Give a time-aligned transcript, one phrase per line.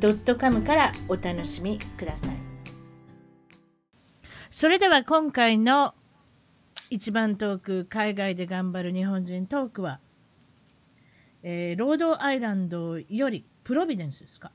[0.00, 2.34] .com からお楽しみください
[4.50, 5.94] それでは今回の
[6.90, 9.98] 一番トーク海外で頑張る日本人トークは、
[11.42, 14.50] えー、ロードアイランドよりプロビデンスですか？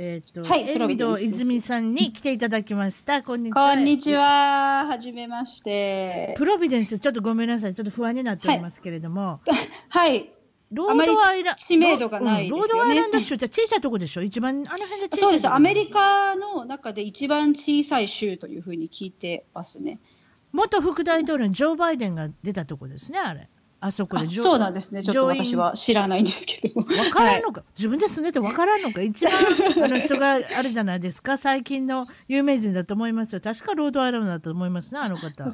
[0.00, 3.22] えっ、ー、と、はい、遠藤泉さんに来ていただきました。
[3.22, 3.72] こんにちは。
[3.74, 4.84] こんにちは。
[4.86, 6.34] はじめまして。
[6.38, 7.74] プロビデンス、ちょっとごめんなさい。
[7.74, 9.40] ちょっと不安になっておりますけれども。
[9.90, 10.12] はい。
[10.12, 10.37] はい
[10.70, 11.58] ロードアイランド。
[11.58, 14.22] 知名度がない、ねうん、ロードアイランド州って小さいとこでしょ？
[14.22, 15.48] 一番、あの辺でそうです。
[15.48, 19.98] アメリカの中で一番小さい州というふうに聞いてますね。
[20.52, 23.48] 元副大統領のジョー・バイデンが出たとこですね、あれ。
[23.80, 25.02] あそこでそうなんですね。
[25.02, 26.80] ちょっと私は知らないんですけど。
[26.80, 29.02] わからんのか、はい、自分で住んでてわからんのか？
[29.02, 29.34] 一番
[29.84, 31.38] あの人があれじゃないですか？
[31.38, 33.40] 最近の有名人だと思いますよ。
[33.40, 35.44] 確かロードアイランドだと思いますね、あの方。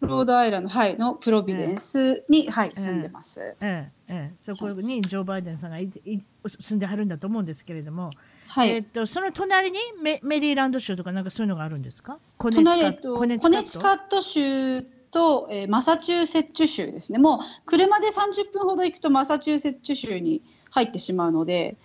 [0.00, 3.56] ロードアイランド、はい、のプロビデンスに、えー、はい、住んでます。
[3.60, 8.10] ええええ、そこにジョー・バイデンさんがいい住んではるんだと思うんですけれども。
[8.48, 12.18] はい、えっと、その隣にメメリーランド州とかなんかそういうのがあるんですか？
[12.38, 17.18] コネチカット、コネチカット州と、えー、マサチューセッツ州ですね。
[17.18, 21.76] もう車で30分ほど行くとマサチューセッツ州に入ってしまうので、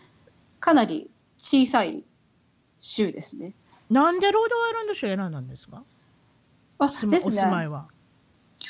[0.59, 2.03] かなり小さい
[2.79, 3.53] 州ですね。
[3.89, 5.81] なんでロードアイランド州選んだんですか？
[6.79, 7.17] あですね。
[7.17, 7.85] お住まいは。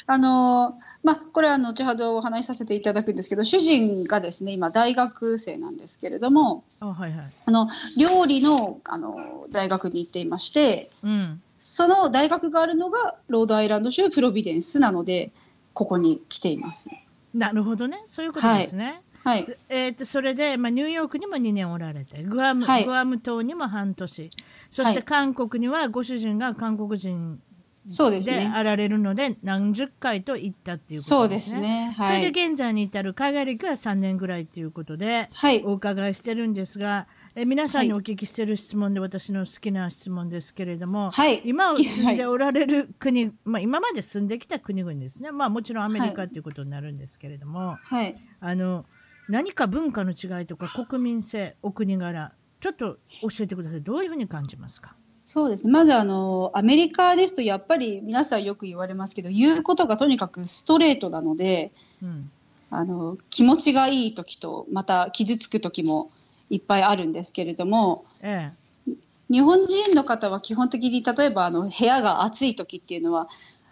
[0.05, 7.67] あのまあ、これは後ほどお話しさせていただくんですけど主人がですね今大学生なんですけれどもあ、はいはい、あの
[7.99, 15.31] 料理のあの大学に行っていまして、うん、その大学があるのがロードアイランド州プロビデンスなので
[15.73, 16.89] ここに来ています。
[17.33, 18.95] なるほどねそういうことですね。
[19.23, 24.29] はい、えーと、それで、まあ、ニューヨークにも2年おられてグアムはい、グアム島にも半年
[24.69, 27.39] そして韓国にはご主人が韓国人
[27.87, 28.51] そうですね。
[28.53, 31.55] あられるので何十回と行ったっていうことですね。
[31.55, 31.95] そうですね。
[31.97, 48.85] はい、それで現在に至る海外歴は3年ぐらいっていうことで、はい、お伺いしてるんですが、え皆さんにお聞きしてる質問で、私の好きな質問ですけれども、はい、今住んでおられる国、まあ、今まで住んできた国々ですね、まあ、もちろんアメリカということになるんですけれども、はい、あの
[49.29, 53.81] 何か文化の違いとか国民性お国柄ちょっと教えてください。
[53.81, 54.93] どういうふうに感じますか？
[55.25, 61.71] そうですまずあのアメリカですとやっぱり皆さんよく言われますけど言うことがとにかくストレートなので、
[62.03, 62.29] うん、
[62.69, 66.11] あの気持ちがいい時とまた傷つく時も
[66.53, 68.47] いっぱいあるんですけれども、え
[68.87, 68.93] え、
[69.31, 73.27] 日本人の方は基本的に例えばあの部屋が暑い時っていうのは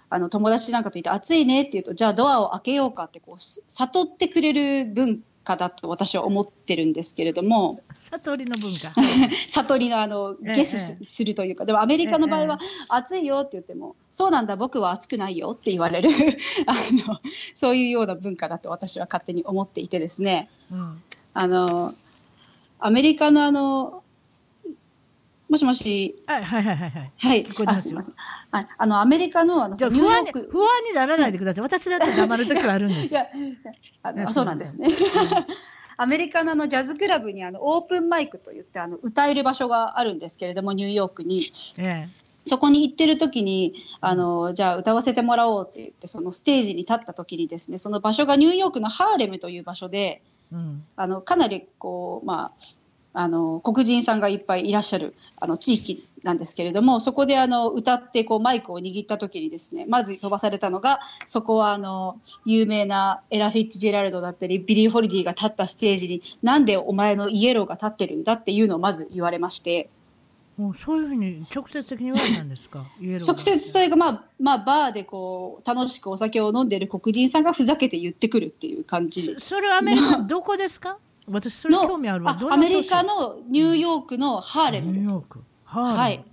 [0.10, 8.90] あの友達なんかと言って暑いねって言うとじゃあドアを開けようかってこう悟ってくれる文化だと私は思ってるんですけれども悟りの文化。
[9.48, 12.60] 悟りのあのゲスするというか、でもアメリカの場合は、
[12.90, 16.10] 暑いよって言ってもそうなんだ僕は暑くないよって言われる
[16.66, 16.74] あ
[17.08, 17.18] の
[17.54, 21.02] そういうような文化だと私は勝手に思っていてですね、うん、
[21.34, 21.90] あの
[22.82, 24.04] アメリカのあの
[25.50, 26.16] もしもし。
[26.28, 26.92] はいはいはいはい。
[26.92, 27.44] はい。
[27.44, 28.00] 聞こえますよ。
[28.52, 28.64] はい。
[28.78, 29.90] あの、アメリカの、あの、不安
[30.24, 31.64] に、不安にならないでください。
[31.64, 33.08] 私だって黙る時はあるんです。
[33.08, 33.28] いや、
[34.02, 34.88] あの、そうなんですね。
[35.98, 41.42] アメリカのあのジャズクラブにあのオープンマイクといってあの歌える場所があるんですけれどもニューヨークに、
[41.80, 42.08] ええ、
[42.44, 52.52] そこに行ってる時にあのじゃあ歌わせてもらおうって言ってそのステージに立った時にですねその場所がニューヨークのハーレムという場所で、うん、あのかなりこうまあ
[53.14, 69.90] あの黒人さんがいっぱいいらっしゃるあの地域なんですけれどもそこであの歌ってこうマイクを握った時にですねまず飛ばされたのがそこはあの有名なエラ・フィッツジェラルドだったりビリー・ホリディが立ったステージになんでお前のイエローが立ってるんだっていうのをまず言われまして。
[70.58, 72.84] もうそういうふうに直接的に言われたんですか？
[73.02, 79.36] 直接というか、まあ、まあ、バーでこう楽しくお酒を飲んでる黒人さんがふざけて言ってくるっていう感じ。
[79.40, 80.98] それはアメリカどこですか？
[81.28, 82.38] 私それ興味あるわ。
[82.52, 85.08] アメリカのニューヨークのハーレムです。
[85.08, 85.40] ニューヨーク。
[85.66, 85.98] ハーレム。
[85.98, 86.24] はい。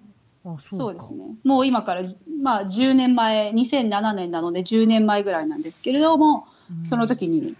[0.60, 1.24] そうですね。
[1.44, 2.00] もう今から、
[2.42, 7.54] まあ、10年前2007年なので10年前ぐらいなんですけれども、うん、その時に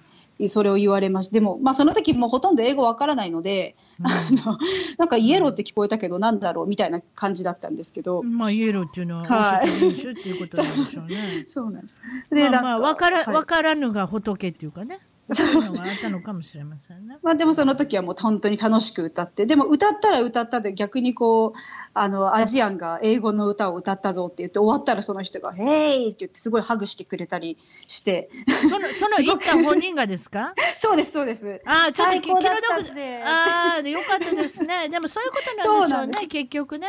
[0.47, 4.11] それを言われましてでも、まあ、その時もほとんど英語わからないので、うん、あ
[4.53, 4.59] の
[4.99, 11.17] なんかイエローって聞こえたけどなんだろうみたいな感じだったんですけど、まあ、イエローっていうのははい、人種っていうことなんでしょうね。
[11.49, 11.95] そうなんです。
[12.31, 14.99] で、まあ、まあ、分から、はい、分からぬが仏っていうかね。
[15.31, 17.19] そういうのがあったのかもしれませんね。
[17.23, 21.59] まあでもその時はもう本当に楽しく歌ってでも歌ったら歌ったで逆にこう
[21.95, 25.65] あのアジアンが英語の歌を歌ったぞって言って終わったらその人が「ヘ
[26.07, 27.57] イ!」って言ってすごいハグしてくれたり
[27.89, 30.55] してそのその行った本人がですか？
[30.77, 32.55] そうですそうですああ、ちょっと最高だっ
[32.87, 34.89] たぜああ、よかったですね。
[34.89, 36.87] でもそういうことなんでしょうね、結局ね。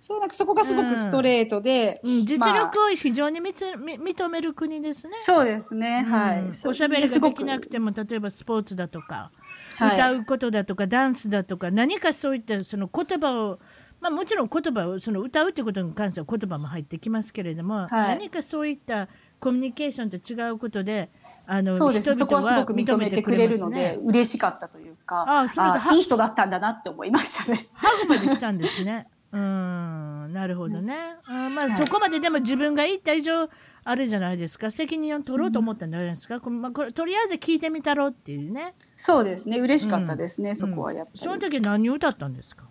[0.00, 2.56] そうなんかそこがすごくストレートで、うん、実まあ。
[2.56, 5.12] 力を非常にみつみ認める国ですね。
[5.14, 6.40] そうですね、はい。
[6.40, 6.48] うん。
[6.48, 9.30] おしゃべりができなくても例えばスポーツだとか、
[9.76, 9.96] はい。
[9.96, 13.58] 歌うことだとかダンスだとか何かそういったその言葉を
[14.00, 17.90] まあもちろん言葉をその歌うってことに関しては言葉も入ってきますけれども、はい。
[18.18, 19.06] 何かそういった
[19.38, 21.10] コミュニケーションと違うことで
[21.46, 22.14] あのそうです。
[22.14, 27.66] そこはすごく認めてくれるので嬉しかったというかああいい人だったんだなって思いましたね。
[27.74, 29.06] ハグまでしたんですね。
[29.32, 30.94] うん、なるほどね。
[31.26, 33.48] あまあ、はいそこまででも自分が言った以上
[33.84, 34.70] あるじゃないですか。
[34.70, 36.40] 責任を取ろうと思ったんじゃないですか。
[36.40, 38.74] こまあ、これとりあえず聞いてみたろうっていうね。
[38.96, 41.18] そうですね嬉しかったですね、そこはやっぱり。
[41.18, 42.64] その時何を歌ったんですか？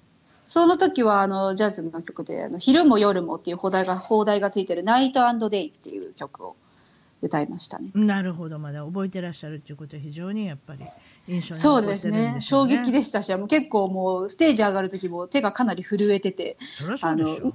[0.43, 6.55] その時はあのジャズの曲で「あの昼も夜も」っていう放題が放題がついてる「ナイトデイ」っていう曲を
[7.21, 7.91] 歌いましたね。
[7.93, 10.79] なるほど、まだ覚えてらっしゃるっていうことは非常にやっぱり
[11.41, 12.37] そうですね。
[12.39, 17.53] 衝撃でしたし結構もうステージ上がる時も手がかなり震えててそりゃそうでしょう。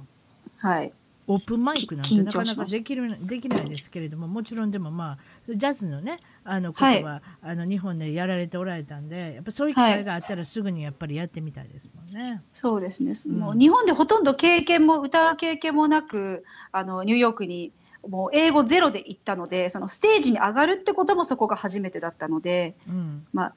[0.57, 0.91] はい
[1.27, 5.17] オープンマイクなんて緊なかなかできるできないですけれどももちろんでもまあ
[5.47, 12.41] ジャズのねあのことは、あの日本でやられておられたんでやっぱそういう機会があったらすぐにやっぱりやってみたいですもんね。
[12.53, 17.71] そうですね、うんもう日本でほとんど経験も歌う経験もなくあのニューヨークに
[18.07, 23.53] もう英語ゼロで行ったのでそのステージに上がるってこともそこが初めてだったので、うん、まあ、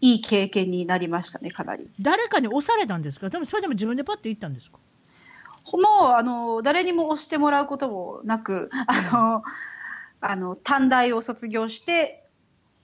[0.00, 1.88] いい経験になりましたねかなり。
[2.00, 3.28] 誰かに押されたんですか？
[3.28, 4.78] でもそれでも自分でパッと行ったんですか？
[5.72, 9.42] もうあの誰にも押してもらうこともなくあの
[10.20, 12.24] あの短大を卒業して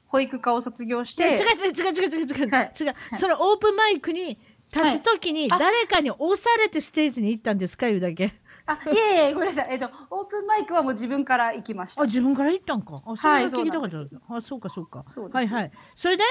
[0.09, 2.73] 保育科を卒業して違う違う違う違う違う違う、はい。
[2.79, 2.95] 違う。
[3.13, 4.39] そのオープンマイクに
[4.73, 5.51] 立つ時にはい。
[5.53, 8.33] あ誰かに押されてステージに行ったんですかいうだけ？
[8.67, 12.03] あいえいえごめんなさい、えっと、オープンマイクはもう自分から行きました。
[12.03, 12.05] あ。
[12.05, 12.95] 自分から行ったんか？
[13.05, 15.03] あそれはそうなんあそうかそうか。
[15.05, 15.53] そうです。
[15.55, 15.73] はいはい。
[15.95, 16.23] それで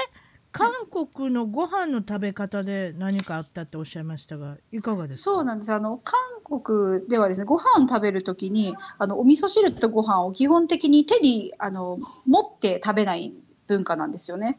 [0.56, 0.70] 韓
[1.14, 5.30] 国のご飯の食べ方で何かあったっておっしゃいましたがいかがですか？
[5.36, 5.72] そうなんです。
[5.72, 6.14] あの韓
[6.44, 13.32] 国ではですねご飯を食べるときにあのお味噌汁とご飯を基本的に手にあの持って食べない
[13.66, 14.58] 文化なんですよね。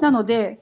[0.00, 0.58] なので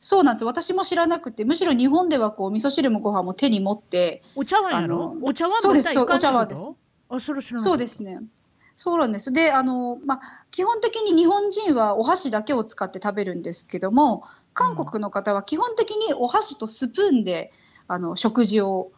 [0.00, 0.44] そうなんです。
[0.44, 5.16] 私も知らなくてむしろ日本ではこう味噌汁もご飯も手に持ってお茶碗やろ？
[5.22, 5.98] お茶碗そうです。
[6.00, 6.72] お茶碗です。
[7.08, 8.18] あそれ知らないそうですね。
[8.74, 9.32] そうなんです。
[9.32, 14.22] であの、まあ、基本的に日本人はお箸だけを使って食べるんですけども
[14.54, 17.50] 韓国の方は基本的にお箸とスプーンで
[17.88, 18.92] あの食事を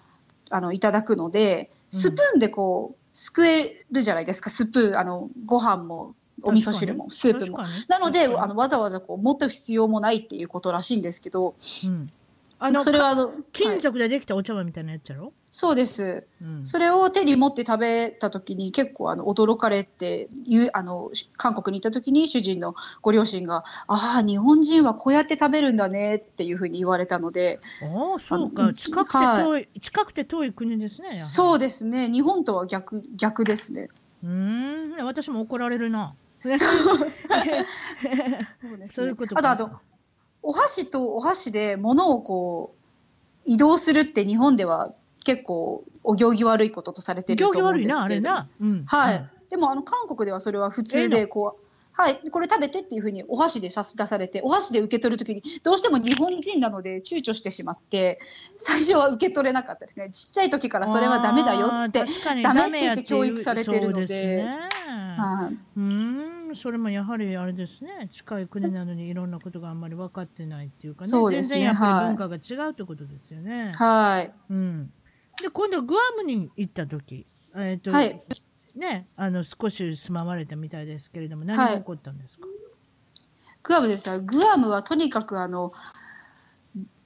[0.51, 4.51] あのいただくのでスプーンでこうすくえるじゃないですか。
[4.51, 7.59] スプーンあのご飯もお味噌汁もスープも。
[7.89, 11.55] なのであのわざわざこう持って必要もないっていうことらしいんですけど
[11.87, 12.11] うん、
[12.65, 13.37] あのそれはあの、はい。
[13.53, 16.27] 金属でできたお茶碗みたいなやつやろ、そうです。
[16.41, 28.73] うん、それを手に持って食べた時に結構あの驚かれていうあの韓国に行った時に主人のご両親が「ああ日本人はこうやって食べるんだね」っていうふうに言われたのでああそうか。
[28.73, 32.09] 近くて遠い、近くて遠い国ですねそうですね。
[32.09, 33.91] 日本とは逆逆ですね。
[34.25, 35.05] うーん。
[35.05, 36.15] 私も怒られるな。
[36.41, 36.99] そう。
[38.89, 39.71] そういうことあとあと
[40.45, 44.87] お箸とお箸で物をこう移動するって日本では
[45.25, 48.31] 結構お行儀悪いこととされてると思うんですけれど
[48.61, 49.31] うん、はい、うん。
[49.49, 58.19] でもあの韓国ではそれは普通ええでこう、はい、これ食べてっていうふうにお箸で差し出されてお箸で受け取るときにどうしても日本人なので躊躇してしまって
[58.57, 60.11] 最初は受け取れなかったですね。
[60.11, 64.07] ちっちゃい時からそれはダメだよってあー確かにダメって言って教育されてるので。
[64.07, 64.59] すでね。
[65.17, 68.09] はい、うーんそれもやはりあれですね。
[68.11, 71.09] 近い国なのにいろんなことがあんまり分かってないっていうかね。
[71.09, 71.61] そうですね。
[71.61, 73.73] 全然やっぱはいり文化が違うってことですよね。
[73.77, 74.33] はい。
[74.51, 74.87] うん、
[75.43, 78.21] で今度グアムに行った時、えーとはい。
[78.77, 81.75] ね、あの少し住まわれたみたいですけれども何はい。
[81.75, 82.47] が起こったんですか、
[83.63, 85.73] グアムですがグアムはとにかくあの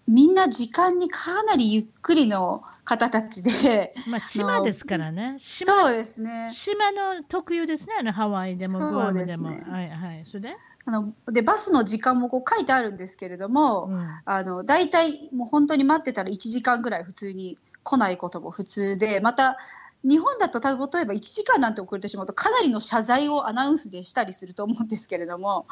[0.07, 3.93] みんな時間にかなりゆっくりの方たちで。
[4.09, 5.35] まあ、島ですからね。
[5.39, 6.49] 島そうですね。
[6.51, 7.97] 島の特有ですね。
[8.01, 9.27] あのハワイでもグアムでも。
[9.27, 14.09] ですねはいはい、それで、あのでバスの時間もこう書いてあるんですけれども、うん。
[14.25, 19.59] あの大体もう本当に待ってたら1時間ぐらい普通に来ないことも普通でまた
[20.03, 25.67] 日本だと例えば1時間なんて遅れてしまうとかなりの謝罪をアナウンスでしたりすると思うんですけれども、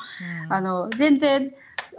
[0.45, 0.53] うん。
[0.53, 1.51] あの全然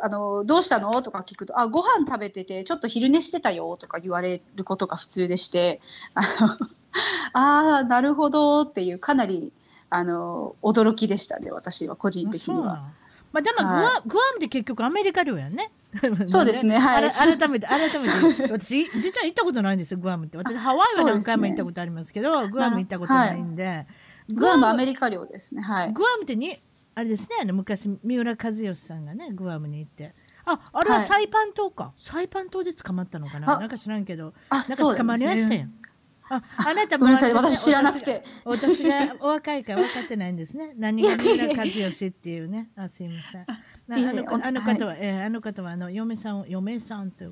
[0.02, 5.80] あの「どうしたの?」とか聞くと「あご飯食べててちょっと昼寝してたよ」とか言われることが普通でして
[6.14, 6.58] あの
[7.34, 9.52] あーなるほどっていうかなり
[9.90, 12.64] あの驚きでしたね私は個人的には。
[12.64, 12.94] ま
[13.34, 15.70] まあ、でもグア,、はグアムって結局アメリカ領やんね。
[16.28, 23.86] そうですね はい改めて改めて私実は行ったことないんですよグアムって私ハワイは何回も行ったことありますけど グアム行ったことないんで、
[24.36, 25.62] グアムアメリカ領ですね。
[25.62, 25.94] はい。
[25.94, 26.54] グアムってに
[26.98, 30.12] あれですねあの昔三浦知良さんがねグアムに行って。
[30.46, 31.06] ああれははい。
[31.06, 33.58] サイパン島か、サイパン島で捕まったのかな？
[33.58, 34.34] あなんか知らんけど。
[34.50, 35.70] あなんか捕まりましたやん。
[36.30, 38.24] ああなたごめんなさいも私知らなくて。
[38.46, 40.74] 私がお若いから分かってないんですね。
[40.80, 42.70] 何が三浦知良っていうね。
[42.76, 43.42] あすいません。
[43.44, 43.56] あ
[43.88, 47.26] のあの方は、えーあの方はあの嫁さんを嫁さんと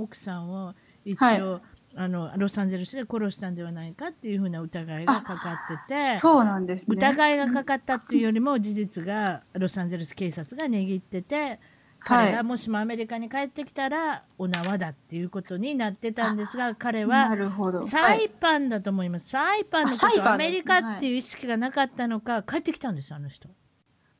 [0.00, 1.60] 奥さんを一応、
[2.00, 6.14] あのロサンゼルスで殺したんではないかっていうふうな疑いがかかってて。
[6.14, 6.96] そうなんですね。
[6.96, 11.58] 疑いがかかったっていうよりも事実がロサンゼルス警察が握ってて
[12.00, 17.36] 彼がもしもアメリカに帰ってきたらお縄だっていうことになってたんですが彼は。
[17.74, 23.48] サはいイパンだと思います、サイパンのことアメリカっていう意識がなかったのか帰ってきたんですよあの人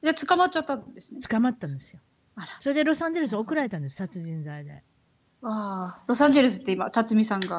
[0.02, 1.20] じゃあ捕まっちゃったんですね。
[1.22, 2.00] 捕まったんですよ。
[2.58, 4.82] それでロサンゼルス送られたんです殺人罪で
[5.42, 7.58] ああ、ロサンゼルスって今、辰巳さんが。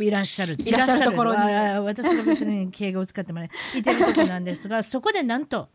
[0.00, 0.54] いらっしゃる。
[0.58, 1.38] いらっしゃるところに。
[1.86, 5.68] 私が別に敬語を使ってもね いてるとこなんですがそこでなんと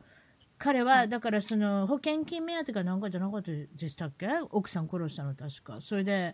[0.57, 4.27] 彼はだからその保険金目当てかなんかじゃなかったでしたっけ？
[4.51, 5.77] 奥さん殺したの確か。
[5.79, 6.27] それで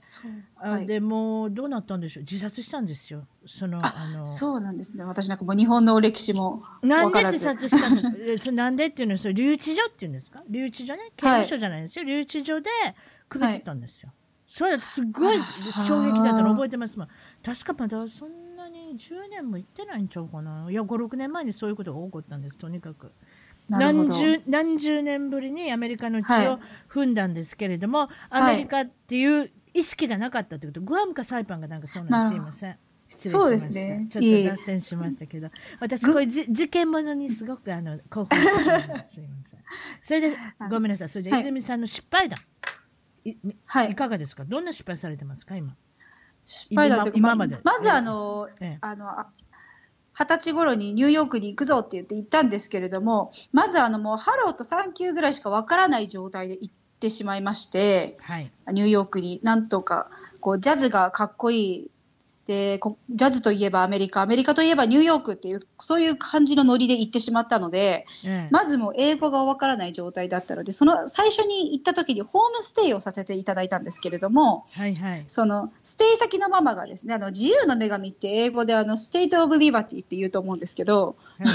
[0.55, 0.87] あはい。
[0.87, 2.23] でもうどうなったんでしょう？
[2.23, 3.27] 自殺したんですよ。
[3.45, 5.03] そのあのそうなんですね。
[5.03, 7.23] 私なんかもう日本の歴史もなんで。
[7.25, 8.15] 自殺したの？
[8.17, 10.41] えそれなんでっていうのはそれ留置所っていうんですか？
[10.49, 11.11] 留置所ね？
[11.15, 12.69] 刑務所じゃないんですよ、留置所で
[13.29, 14.11] 首つったんですよ、
[14.47, 15.37] それすごい
[15.87, 17.07] 衝撃だったの覚えてますもん。
[17.43, 20.69] 確かまだそんなに10年も行ってないんちゃうかな。
[20.69, 22.57] いや56年前にそういうことが起こったんです。
[22.57, 23.11] とにかく。
[23.69, 26.47] 何十何十年ぶりにアメリカの地はい。
[26.49, 26.59] を
[26.89, 32.35] 踏んだんですけれども、はいアメリカっていう意識がなかったということ、グアムかサイパンがなんかそうなんです。
[32.35, 32.77] すいません。
[33.09, 33.79] 失礼しました。
[33.79, 35.49] ねちょっと脱線しましたけど、
[35.79, 39.15] 私こういうじ事件ものにすごくあの興奮してしまいます。
[39.15, 39.59] すいません。
[40.01, 40.37] それで
[40.69, 41.09] ごめんなさい。
[41.09, 41.41] それではい。
[41.41, 42.37] 泉さんの失敗談、
[43.65, 44.45] はいいかがですか？
[44.45, 45.55] どんな失敗されてますか？
[45.55, 45.75] 今。
[46.43, 49.27] 失敗だというか今今までまずあの、ええあのあ
[50.17, 58.49] 二十歳頃にニューヨークに行くぞって言って行ったんですけれどもまずあのもうハローとサンキューぐらいしかわからない状態で行ってしまいましてはい。
[58.71, 60.07] ニューヨークになんとか
[60.39, 61.91] こうジャズがかっこいい
[62.45, 75.23] でこジャズといえばアメリカアメリカといえばニューヨークっていうそういう感じのノリで行ってしまったのでええまずもう英語がわからない状態だったのでその最初に行った時にホームステイをさせていただいたんですけれどもはいはい。
[75.25, 81.47] そのステイ先のママがですねあの自由の女神って英語であの Statue of Liberty って言うと思うんですけどはい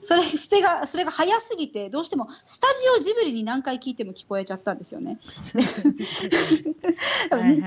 [0.00, 5.18] それステがそれが早すぎてどうしてもスタジオジブリに何回聞いても聞こえちゃったんですよね。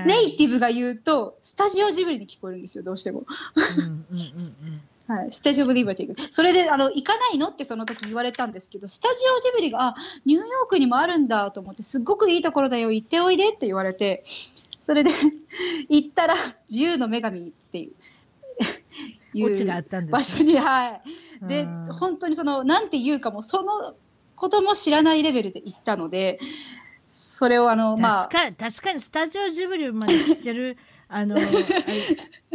[0.06, 3.24] ネイティブが言うとスタジオジブリに聞こえるんですよどうしても。
[5.06, 15.10] はい、スタジオ・オブ・リバティそれであの行かないのってその時言われたんですけどスタジオジブリがあニューヨークにもあるんだと思ってすっごくいいところだよ行っておいでって言われてそれで
[15.90, 16.34] 行ったら
[16.70, 17.92] 自由の女神っていう。
[19.34, 21.00] いう場所には
[21.42, 23.94] いでうん本当にそのなんて言うかもその
[24.36, 26.38] ことも知らないレベルで行ったので
[27.06, 31.38] それをあのまあ確かに確かにスタジオジブリまで知ってるあのあ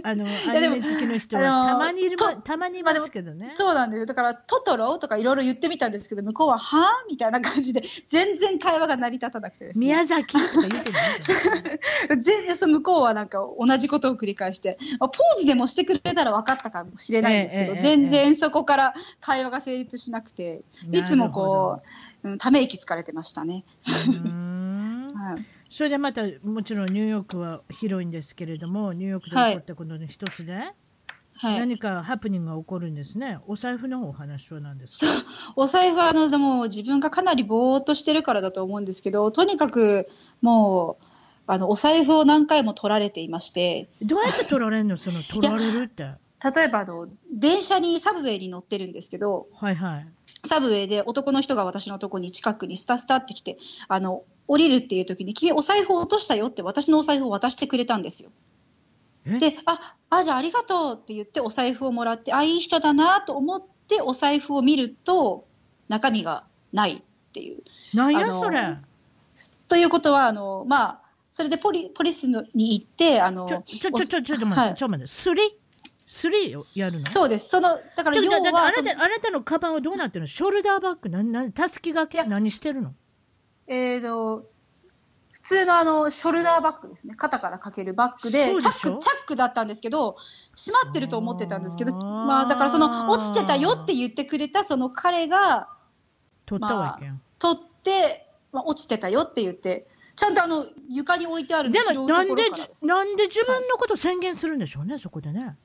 [0.04, 3.46] あのアニメ好きの人はたまにいるたまにいますけどね。
[3.46, 4.06] そうなんですよ。
[4.06, 9.86] だからトトロとかいろいろ言ってみたんですけど向こうははあみたいな感じで全然会話が成り立たなくてですね。
[9.86, 10.92] 宮崎とか言って
[12.16, 21.82] る 全然向こうはなんか同じことを繰り返してまあポーズでもしてくれたら分かったかもしれないんですけど、ええええ全然そこから会話が成立しなくていつもこ
[22.24, 23.64] う、うん、ため息つかれてましたね。
[25.70, 33.40] それでまたもちろんニューヨークは広いんですけれどもニューヨークで起こったことの一つで、はい、何かハプニングが起こるんですね。
[33.48, 35.54] お財布のお話は何ですか？
[35.56, 40.08] お財布はあのでも自分がかなりぼーっとしてるからだと思うんですけどとにかく
[40.42, 41.04] もう
[41.48, 43.88] あのお財布を何回も取られていまして。
[44.02, 44.98] どうやって取られるの？
[44.98, 46.04] その取られるって。
[46.42, 50.08] 例えばあの電車にサブウェイに乗ってるんですけどはいはい。
[50.26, 53.58] サブウェイで男の人が私のとこに近くにスタスタって来て
[53.88, 58.32] あの降りるっていう時に「君お財布を落としたよ」って私のお財布を渡してくれたんですよ。
[59.26, 59.38] え？
[59.38, 65.46] で「ああじゃあありがとう」って言ってお財布をもらってあいい人だなと思ってお財布を見ると
[65.88, 67.02] 中身がないっ
[67.32, 67.64] ていう。
[67.94, 68.60] なんやそれ？
[69.68, 74.76] ということはあのまあそれでポリポリスのに行ってあのちょちょちょちょちょちょ待って、はい。
[74.76, 75.08] ちょっと待って。
[75.08, 75.42] スリ？
[76.06, 76.60] スリをやるの？
[76.60, 77.50] そうです。
[77.50, 80.28] そのだから要はそのなたあなたのカバンはどうなってるの？
[80.28, 82.24] ショルダーバッグななたすきがけ？
[82.24, 82.96] 何してるの？
[83.70, 84.46] えーと
[85.32, 87.16] 普通のあのショルダーバッグですね。
[87.16, 90.18] 肩からかけるバッグでチャックチャックだったんですけど
[90.58, 95.70] 閉まってると思ってたんですけどまあだからその落ちてたよって言ってくれたその彼が
[96.46, 97.14] 取ったわけや。
[97.14, 102.34] ん、取っって、まあ、落ちてたよって言ってちゃんとあの床に置いてあるんでもなんで
[102.84, 105.56] なんで自分のこと宣言するんでしょうね、そこでね。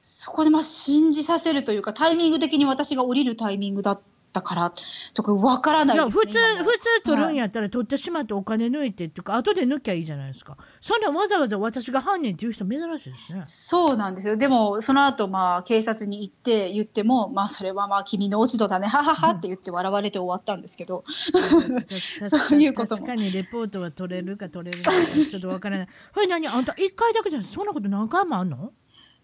[0.00, 4.02] そこでまあ信じさせるというかタイミング的に私が降りるタイミングだった
[4.42, 4.72] から
[5.14, 10.56] とかわからないね普通普通取るんやったら取ってしまってお金抜いてっていうか後で抜きゃいいじゃないですか。
[10.80, 13.40] そんなわざわざ私が犯人っていう人珍しいですね。
[13.44, 14.36] そうなんですよ。
[14.36, 21.04] でもその後まあ警察に行って言ってもまあそれはまあ君の落ち度だねはははって言って笑われて終わったんですけど。
[21.08, 22.98] そういうことも。
[22.98, 25.88] 確かにレポートは取れるか取れるかちょっとわからない。
[26.14, 26.46] これ何？
[26.48, 28.72] あんた一回だけじゃそんなこと何回もあんの？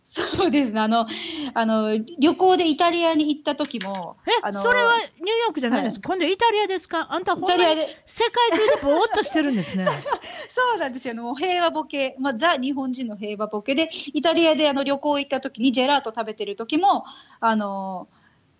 [0.06, 0.80] そうですね。
[0.80, 1.06] あの
[1.54, 7.06] あの旅行でイタリアに行った時もえあのそれはニューヨークじゃないです、今度イタリアですか？
[7.10, 7.62] あんたほんまに
[8.04, 9.84] 世界中でぼーっとしてるんですね。
[10.46, 11.14] そうなんですよ。
[11.14, 17.04] もう平和ボケ、まあ、ザ日本人の平和ボケで、イタリアであの旅行行った時にジェラート食べてる時も、
[17.40, 18.06] あの、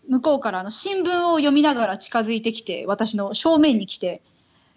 [0.09, 4.23] 向こうからあの新聞を読みながら近づいてきて、私の正面に来て、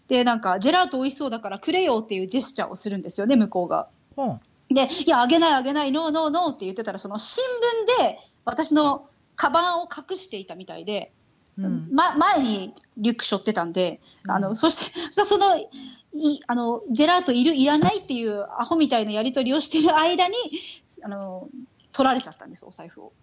[0.09, 3.87] で、なんか、ジェラート美味しそうだからくれよっていうジェスチャーをするんですよね、向こうが。
[4.17, 7.43] ほんで、いや、あげないあげない、ノーノーノーって言ってたら、その新
[7.99, 11.11] 聞で私のカバンを隠していたみたいで、
[11.57, 11.89] うん。
[11.91, 15.67] ま、前にリュック背負ってたんで、あの、そして、そその、い、
[16.47, 20.35] あの、ジェラートいる、いらないっていうアホみたいなやり取りをしてる間に、
[21.03, 21.47] あの、
[21.91, 23.13] 取られちゃったんです、お財布を。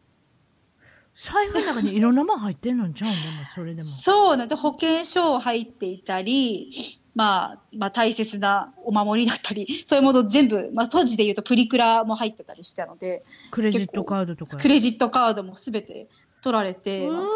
[1.15, 3.83] 財布の中にいろんなもん入ってんのんちゃうんでもそれでも。
[3.87, 6.73] そうなんで、保険証入っていたり、
[7.15, 16.09] まあ、まあ、大切なお守りだったり、 そういうもの全部、まあ、当時で言うとプリクラも入ってたりしたので、クレジットカードとかクレジットカードもすべて
[16.43, 17.29] 取られて、うわまあ。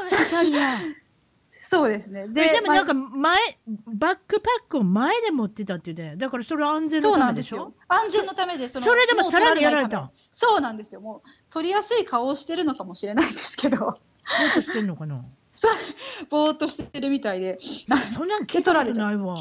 [1.62, 2.26] そうですね。
[2.26, 3.38] ででもなんかま前、
[3.94, 7.66] バックパックを前で持ってたって言ってだからそれは安あ全そうなんのためでしょ？
[7.66, 7.74] ですよ。
[7.88, 11.00] 安全のためでそのそれでもさらにやられたそうなんですよ。
[11.00, 13.94] もう取りやすい顔をしてるのかもしれないですけど、どう
[14.54, 15.16] としてんのかな？
[15.16, 15.24] そう
[16.30, 17.58] ぼーっとしてるみたいで。
[17.60, 19.34] そんなん聞いたことないわ。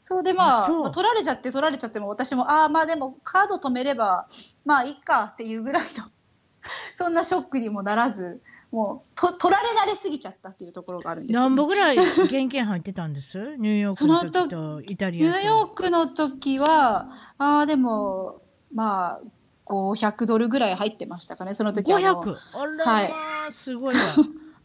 [0.00, 4.26] そうでまあまあ取られちゃって取られちゃっても私もああまあでもカード止めれば
[4.64, 6.04] まあいいかっていうぐらいの
[6.94, 13.38] そんなショックにもならずもうと取られ慣れすぎちゃったっていうところがあるんですよ、何本ぐらい現金入ってたんです？
[13.58, 15.38] ニューヨークの時とイタリアと。
[15.38, 17.08] ニューヨークの時は
[17.38, 18.40] ああでも
[18.72, 19.20] まあ
[19.66, 24.00] 500ドルぐらい入ってましたかねその時あの500あらはすごいわ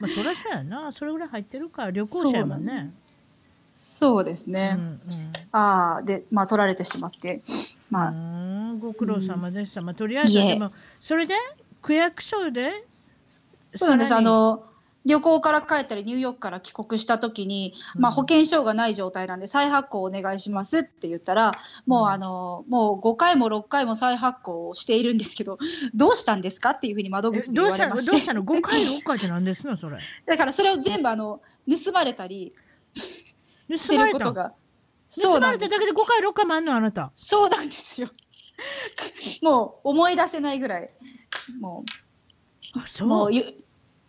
[0.03, 0.91] まあそりゃそうやな。
[0.91, 2.91] それぐらい入ってるから旅行者やもんね。
[3.77, 4.99] そうですね、うんうん。
[5.53, 7.41] ああでまあ取られてしまって。
[7.89, 10.67] まあ、ご苦労様でした、まあとりあえずでも
[10.99, 11.35] それで？
[11.81, 12.71] 区役所で？
[13.75, 14.13] そうなんです。
[14.13, 14.65] あの、
[15.05, 21.51] 旅行から帰ったりニューヨークから帰国した時に、まあうん保険証がない状態なんで再発行お願いしますって言ったら、
[21.85, 25.57] もうあの、もう5回も6回も再発行をしているんですけど、
[25.93, 28.05] どうしたんですかっていうふうに窓え口にどうしたの言われまし。
[28.07, 29.99] どうしてたの？5回6回って何ですのそれ？
[30.25, 32.53] だからそれを全部あの、盗まれたり
[33.75, 34.19] し盗まれた？
[34.19, 34.53] てることが。
[35.21, 35.67] 盗まれた？
[35.67, 36.73] だけで5回6回もあんの？
[36.75, 37.11] あなた。
[37.15, 38.09] そうなんですよ。
[39.41, 40.89] もう思い出せないぐらい、
[41.59, 41.83] も
[42.73, 43.31] あそう、もう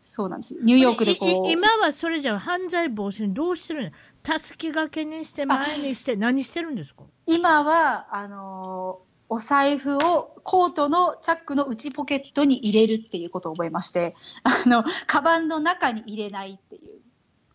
[0.07, 0.63] そうなんです。
[0.63, 1.51] ニューヨークでこう。
[1.51, 3.91] 今はそれじゃ犯罪防止にどうしてるの？
[4.23, 7.05] たすき掛けにして前にして何してるんですか？
[7.27, 14.15] 今はあのーお財布をコートのチャックの内ポケットに入れるっていうことを覚えまして
[14.45, 17.01] あのカバンの中に入れないっていう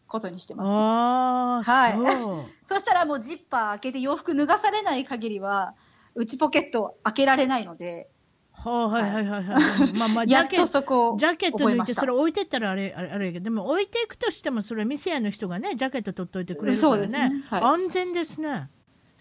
[0.07, 2.45] ことにしてます、ね、はいそう。
[2.65, 5.75] そしたらもうジッパー開けて洋服脱がされない限りは
[6.15, 8.09] 内ポケットを開けられないので
[8.63, 9.43] はいはいはいはい。
[9.97, 17.07] まあまあ、ジャケット、そこをジャケット抜いて、それ置いてったらあれ、あれ、あれやけど、でも置いていくとしても、それは店屋の人がね、ジャケット取っといてくれるからね。
[17.07, 18.69] ねはい安全ですね。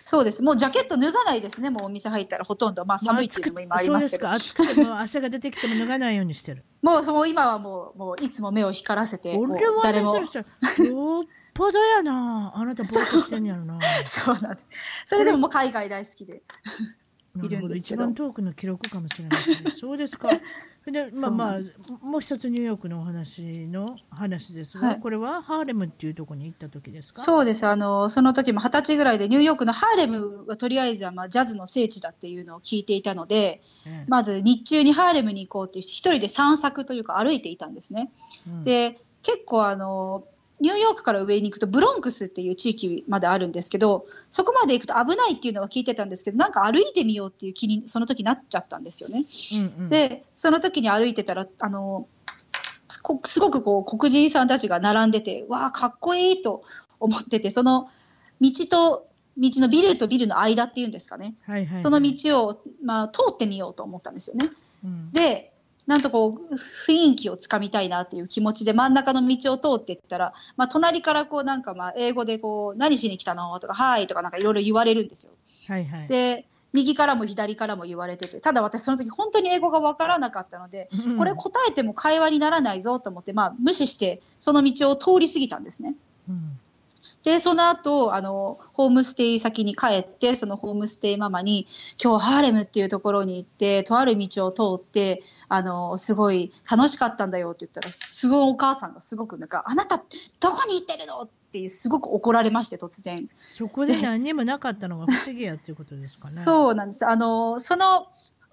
[0.01, 6.63] そうですもうジャケット脱がないですねもうお店入ったらほとんどまあ寒いっていうのも今ありますけどそうですか、暑くても汗が出てきても脱がないようにしてる。
[6.83, 10.87] もうその今はもうもういつも目を光らせて俺は誰も珍しい。
[10.87, 12.53] よっぽどやな。
[12.55, 13.81] あなたぼーっとしてんやろな。
[14.07, 16.43] そうなんですそれでももう海外大好きで
[17.35, 17.75] いなるんですけど。
[17.75, 19.65] 一番遠くの記録かもしれません。
[19.65, 19.71] ね。
[19.71, 20.29] そうですか。
[20.91, 21.59] で、まあまあ、
[22.03, 25.01] もう一つニューヨークのお話の話ですが、はい。
[25.01, 27.21] これはハーレムっていうところに行った時ですか？
[27.21, 27.67] そうです。
[27.67, 34.05] あのその時も二十歳ぐらいでニューヨークのハーレムはとりあえずはまあジャズの聖地だっていうのを聞いていたのでええ。
[34.09, 38.11] まず日中にハーレムに行こうっていう一人で散策というか歩いていたんですね。
[38.47, 38.65] うん。
[38.65, 40.25] で結構あの
[40.61, 49.25] ニューヨークから上に行くとブロンクスっていう地域まであるんですけどそこまで行くと危ないっていうのは聞いてたんですけどなんか歩いてみようっていう気にその時なっちゃったんですよね。
[49.55, 52.07] うんうんでその時に歩いてたらあの
[52.89, 56.63] すごくこう黒人さんたちが並んでてわあかっこいいと
[57.01, 57.89] 思っててその
[58.41, 64.49] 道と道のビルとビルの間っていうんですかね、はいはいはいその道を、まあ、通ってみようと思ったんですよね。
[64.85, 65.53] うんで
[65.89, 75.33] なんとこう雰囲気をつかみたいなっていう気持ちで真ん中の道を通っていったら、まあ、隣からこうなんかまあ英語でこう何しに来たのとかはいとかなんかいろいろ言われるんですよ。
[75.75, 76.07] はいはい。
[76.07, 85.95] で右からも左からも言われててただ私その時本当に英語が分からなかったので、うんこれ答えても会話にならないぞと思って、まあ、無視してその道を通り過ぎたんですね。
[86.29, 86.59] うん
[87.23, 91.67] でその後あのホームステイ先に帰ってそのホームステイママに
[92.03, 100.03] 今日ハーレムっていうところに行ってとある道を通ってあのすごい楽しかったんだよって言ったらすごいお母さんがすごくなんか「あなたど
[100.51, 103.27] こに行ってるの?」っていうすごく怒られまして突然。
[103.41, 106.35] そこで何にもなかったのが不思議やっていうことですかね。
[106.35, 107.07] そうなんです。
[107.07, 108.07] あの、その、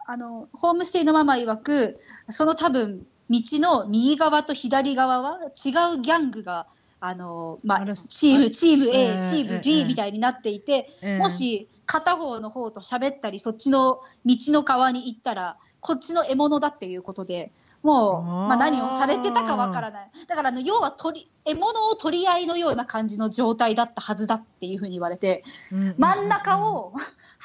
[0.07, 6.67] あの、ホームステイのママ曰く、その多分、道の右側と左側は違うギャングが、
[7.01, 17.51] あの、まあ、チーム、チームえ A、えチームええ B みたいになっていて、ええもし片方の方と喋ったり、そっちの道の側に行ったら、こっちの獲物だっていうことで、
[17.83, 20.09] もう、まあ、何をされてたかわからない。
[20.27, 27.01] だからあの、要は取り、獲物を取り合いのような感じの状態だったはずだっていうふうに言われて、うんうんうん真ん中を、は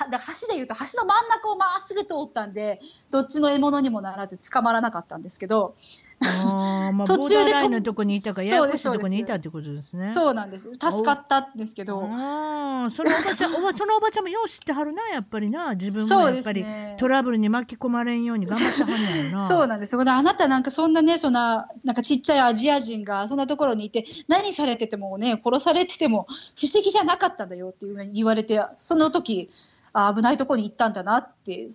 [0.08, 5.74] 橋でいうと橋の真ん中をまっすぐ通ったんでどっちの獲物にもならず捕まらなかったんですけど、
[6.20, 10.06] まあ、途中でのとこにいたから、ややこしいとこにいたってことですね。
[10.06, 10.70] そうなんです。
[10.70, 12.02] 助かったんですけど。
[12.02, 16.96] ああ、そのおばちゃん、おばそのおばちゃんもよう知ってはるな、やっぱりな、自分もやっぱりすね。
[16.98, 19.38] トラブルに巻き込まれんように頑張ってはんねやろな。
[19.38, 19.96] そうなんです。
[19.96, 29.48] あなたなんかそんなねそんななんかちっちゃいアジア人がそんなところにいて何されててもね殺されてても不思議じゃなかったんだよっていうふうに言われてその時
[29.92, 31.66] あ危ないところに行ったんだなって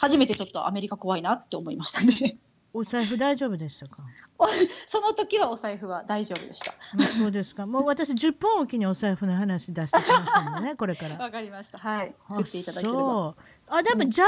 [0.00, 2.36] 初めてちょっとアメリカ怖いなって思いましたね
[2.74, 3.96] お財布大丈夫でしたか？
[4.38, 6.72] おその時はお財布は大丈夫でした。
[6.98, 7.66] あそうですか。
[7.66, 11.16] もう私10分おきにお財布の話出してきますんでね、 これから。
[11.16, 11.78] わかりました。
[11.78, 12.14] はい。
[12.30, 12.98] あ振っていただければ。
[12.98, 13.42] そう。
[13.68, 14.24] あ、でもジャ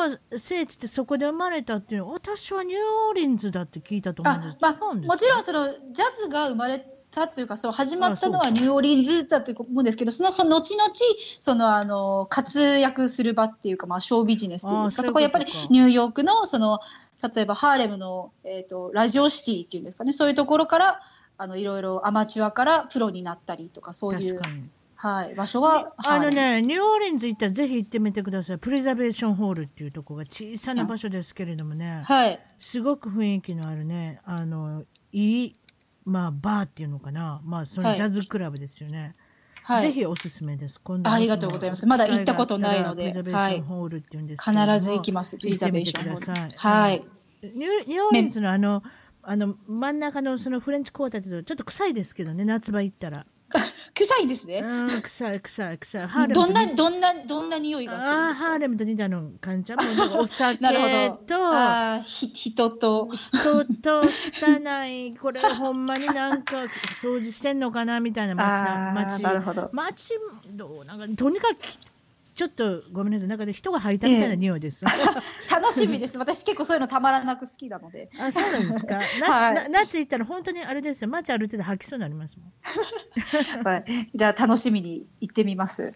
[0.00, 4.58] ズの聖地ってそこで生まれたっていうのは、私はニューオーリンズだって聞いたと思うんです。
[4.60, 6.78] あまあもちろんそのジャズが生まれ
[7.10, 10.90] たというかそう始まったのはニューオーリンズだと思うんですけどそのその後々
[11.38, 15.02] そのあの活躍する場っていうか、まあ、ショービジネスというんですか？
[15.04, 16.80] そこはやっぱりニューヨークのその
[17.34, 21.00] 例えばハーレムの、えー、とラジオシティっていうんですかねそういうところから
[21.36, 24.40] あのいろいろアマチュアからプロになったりとかそういう。
[25.00, 28.58] はい、場所はあのね、ニューオーリンズ行ったらぜひ行ってみてください。
[28.58, 35.52] プリザベーションホールっていうところが小さな場所ですけれどもね、はいすごく雰囲気のあるね、あの、いい、
[36.04, 37.40] まあ、バーっていうのかな。
[37.44, 38.98] まあ、そのはいジャズクラブですよね。
[38.98, 39.12] はい
[39.80, 40.80] ぜひおすすめです。
[40.80, 41.86] 今度もありがとうございます。
[41.86, 43.04] まだ行ったことないので。
[43.04, 44.66] リザベーションホールっていうんですけれど。
[44.66, 46.58] も、必ず行きますプリザベーションホール。
[46.58, 47.02] はい
[47.42, 48.82] ニューオーリンズのあの、
[49.22, 53.26] あの真ん中のそのフレンチクォーターってちょっと臭いですけどね、夏場行ったら。
[53.94, 56.06] 臭いですね、うん、臭い臭い臭い。
[56.06, 58.46] ハーレムどんなどんなどんな匂いがするんあーですか？
[58.50, 59.72] ハーレムと似たの感じ。
[59.72, 61.16] ゃもうなんかお酒なるほど。
[61.26, 63.08] とあーひ人と。
[63.14, 65.16] 人と汚い。
[65.16, 66.56] これほんまになんか
[67.00, 68.00] 掃除してんのかな？
[68.00, 69.22] みたいな街な 街。
[69.22, 69.70] なるほど。
[69.72, 70.10] 街
[70.52, 70.84] どう？
[70.84, 71.56] なんかとにかく
[72.38, 74.84] ちょっとごめんなさい中で人が吐いたみたいな匂いです。
[75.50, 76.18] 楽しみです。
[76.18, 78.08] 私結構そういうのたまらなく好きなので。
[78.16, 78.94] あそうなんですか？
[79.02, 83.64] 夏,、はいな夏行ったら本当にあれですよ街歩いてて吐きそうになりますもん。
[83.64, 83.84] はい。
[84.14, 85.92] じゃあ楽しみに行ってみます。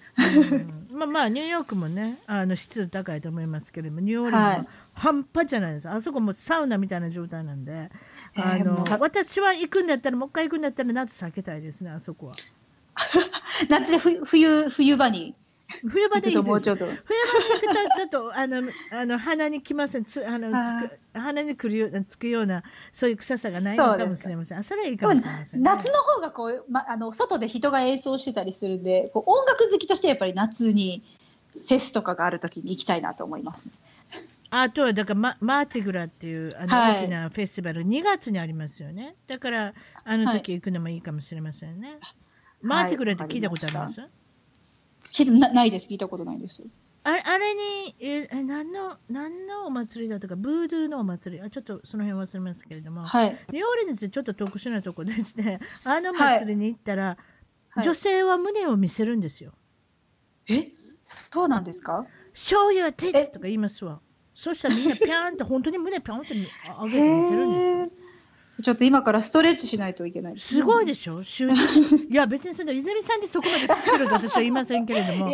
[0.51, 7.89] うんまあ まあニューヨークもねあの湿度高いと思いますけれどもニューオーリンズはいも半端じゃないです、あそこもサウナみたいな状態なんで、
[8.37, 12.33] あの私は行くんだったらもう一回行くんだったら夏避けたいですねあそこは
[13.71, 15.35] 夏で冬冬冬場に
[15.89, 16.47] 冬場でいいです。
[16.47, 16.85] もうちょっと。
[16.85, 20.05] 冬場に行くとちょっとあの あの鼻にきません。
[20.05, 24.59] つあのはいつく鼻にくるようつくようなそういう臭さがないのかもしれません。
[24.59, 31.03] あそれはいいかでももしれません、ね、夏の方がこう、ま、あの外で人が演奏してたりするんでこう音楽好きとしてやっぱり夏に
[31.53, 33.75] フェスとかがある時に行きたいなと思います。
[34.55, 37.05] あとはだからママーティグラっていうあのはい。
[37.05, 39.15] 大きなフェスティバル、2月にありますよね。
[39.27, 39.73] だから
[40.05, 41.99] あの時行くのもいいかもしれませんね、
[42.61, 44.03] マーティグラって聞いたことあります、
[45.13, 45.89] 聞いてなないです。
[45.89, 46.67] 聞いたことないです。
[47.05, 47.61] あれあれに
[48.01, 51.43] ええ何の何のお祭りだとかブードゥーのお祭り？
[51.43, 53.29] あちょっとその辺忘れますけれども、はい。
[53.29, 57.17] ニューオーリンズちょっと特殊なとこですねあの祭りに行ったら、
[57.71, 57.85] はい。
[57.85, 59.53] 女性は胸を見せるんですよ。
[60.49, 60.69] え？
[61.03, 64.01] そうなんですか？Show your tits とか言いますわ。
[64.35, 68.02] そしたらみんなピャーンって本当に胸ピャーンって上げて見せるんですよ
[68.63, 70.55] ちょっと今からストレッチしないといけないです。
[70.55, 71.23] すごいでしょ？
[71.23, 71.55] 集中
[72.09, 75.25] いや 別にそさんでそこまでしろと私は言いませんけれども。
[75.27, 75.33] は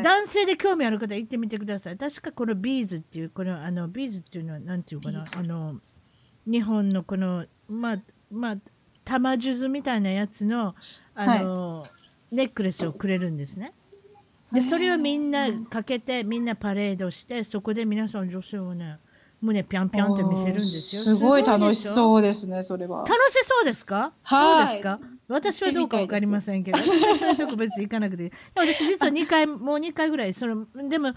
[0.00, 0.02] い。
[0.02, 1.96] 男性で興味ある方行ってみてください。
[1.96, 5.20] 確かこのビーズっていうこのあのビーズっていうのはなんていうかな？
[5.20, 5.74] あの
[6.46, 7.96] 日本のこのまあ
[8.30, 8.56] まあ
[9.04, 10.74] 玉数みたいなやつの
[11.14, 11.86] あの、
[12.32, 13.72] ネックレスをくれるんですね。
[14.52, 18.98] でそれをみんなかけてみんなパレードしてそこで皆さん女性をね
[19.42, 21.16] 胸ぴゃんぴゃんって見せるんですよ。
[21.16, 21.90] すごい楽しう。
[21.90, 23.00] そうですね、それは。
[23.00, 24.12] 楽しそうですか？
[24.22, 25.00] はいそうですか？
[25.28, 28.30] 私はどうかわかりませんけど、私はそういうとこ別に行かなくていい。
[28.54, 31.12] 私実は2回、もう2回ぐらい、その、でも、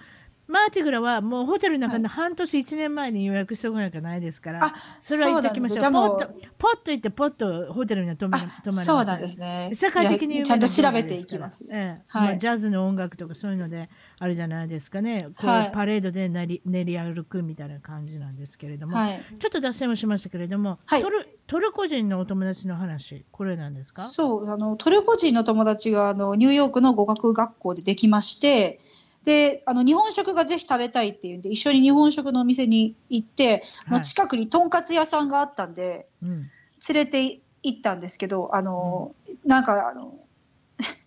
[0.50, 5.80] マーティグラはもうホテルの中で半年1年前に予約しておかなきゃないですから、あそれは行ってきましょう。
[5.82, 7.30] そうポッと、ポッと行って、ポッ
[7.68, 8.86] とホテルには泊まり泊まります。
[8.86, 9.70] そうなんですね。
[9.74, 11.70] 世界的にちゃんと調べていきます。
[11.74, 12.02] ええ。
[12.08, 12.26] はい。
[12.26, 15.72] まあ、ジャズの音楽とかそういうのであるじゃないですかね、こうはい。
[15.72, 19.20] パレードで練り練り歩くみたいな感じなんですけれども、はい。
[19.40, 21.02] ちょっと脱線もしましたけれども、はい。
[21.02, 24.02] トルトルコ人のお友達の話、これなんですか？
[24.04, 28.80] そう、あの、トルコ人の友達が、あの、ニューヨークの語学学校でできまして、
[29.24, 39.14] で、あの、日本食がぜひ食べたいっていうんで、一緒に日本食のお店に行って、あのはい近くにとんかつ屋さんがあったんで、うん、連れて行ったんですけど、あの、
[39.46, 40.14] なんか、あの、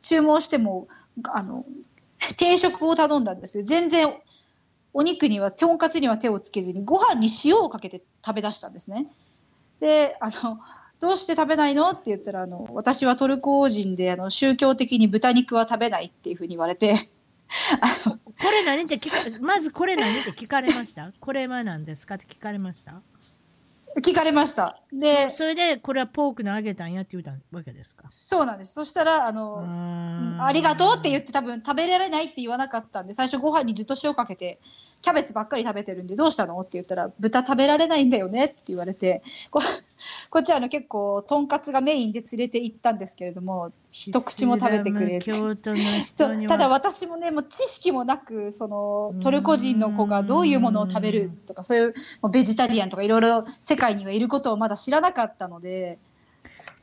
[0.00, 0.88] 注文しても、
[1.32, 1.64] あの、
[2.36, 3.64] 定食を頼んだんですよ。
[3.64, 4.14] 全然、
[4.94, 9.06] お肉には、とんかつには手をつけずに、ご飯に塩をかけて食べ出したんですね。
[9.80, 10.58] で、あの、
[11.00, 16.94] どうして食べないのって言ったら、あの、私はトルコ人で、あの、宗教的に豚肉は食べないっていうふうに言われて、
[18.04, 21.12] これ何って聞か まずこれ何って聞かれました？
[21.20, 23.00] これは何ですかって聞かれました？
[24.00, 24.80] 聞かれました。
[24.90, 28.04] で、それでこれはポークの揚げたんやって言ったわけですか？
[28.08, 28.72] そうなんです。
[28.72, 29.62] そしたら、あの、
[30.40, 34.58] あありがとうって言って多分食べられないって言わなかったんで最初ご飯にずっと塩かけて
[35.02, 36.58] キャベツばっかり食べてるんでどうしたの？
[36.60, 39.60] って言ったら豚食べられないんだよねって言われてこ
[40.30, 45.32] こっちはあの結構とんかつがメインで連れて行ったんですけれども一口も食べてくれず。
[45.32, 45.56] そう
[46.46, 55.98] ただ私もねもう知識もなくそのトルコ人の子がどういうものを食べるとかそういうもうベジタリアンとかいろいろ世界にはいることをまだ知らなかったので。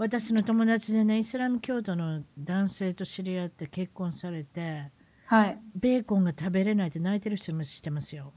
[0.02, 4.92] 私の友達でねイスラム教徒の男性と知り合って結婚されて
[5.30, 5.60] はい。
[5.76, 8.34] ベーコンが食べれないって泣いてる人も知ってますよ。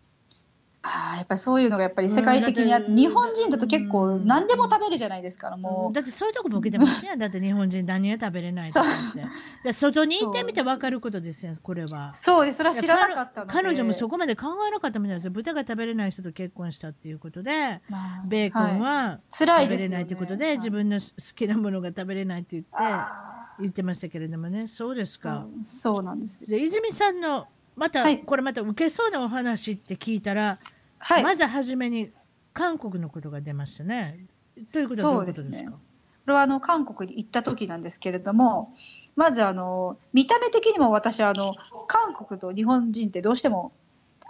[0.84, 2.96] ああやっぱりそういうのがやっぱり世界的にあって、うん。
[2.96, 7.16] 日本人だと結構何でも食べるじゃないですかもう、だってそういうとこボケてますね。
[7.16, 9.24] だって日本人何が食べれないとかって。
[9.64, 12.12] で外に行ってみて分かることですよこれは。
[12.12, 12.58] そうです。
[12.58, 24.66] それは知らなかった彼彼女もそこまで考えなかったみたいですよ豚が食べれない人と結婚したっていうことでまあベーコンは辛い食べれないということで、はい自分の好きなものが食べれないって言ってあ言ってましたけれどもね。
[24.66, 25.46] そうですか。
[25.60, 28.18] ーそうなんですで泉さんのまた、はい。
[28.18, 30.58] これまた受けそうなお話って聞いたら、
[30.98, 32.10] はい、まず初めに
[32.52, 34.18] 韓国のことが出ましたね。
[34.72, 35.50] ということはどういうことですか？
[35.50, 35.70] ですね。
[35.70, 35.78] こ
[36.26, 38.72] れはあの韓国に行った時なんですけれども
[39.16, 41.56] まずあの見た目的にも私はあの
[41.88, 43.72] 韓国と日本人ってどうしても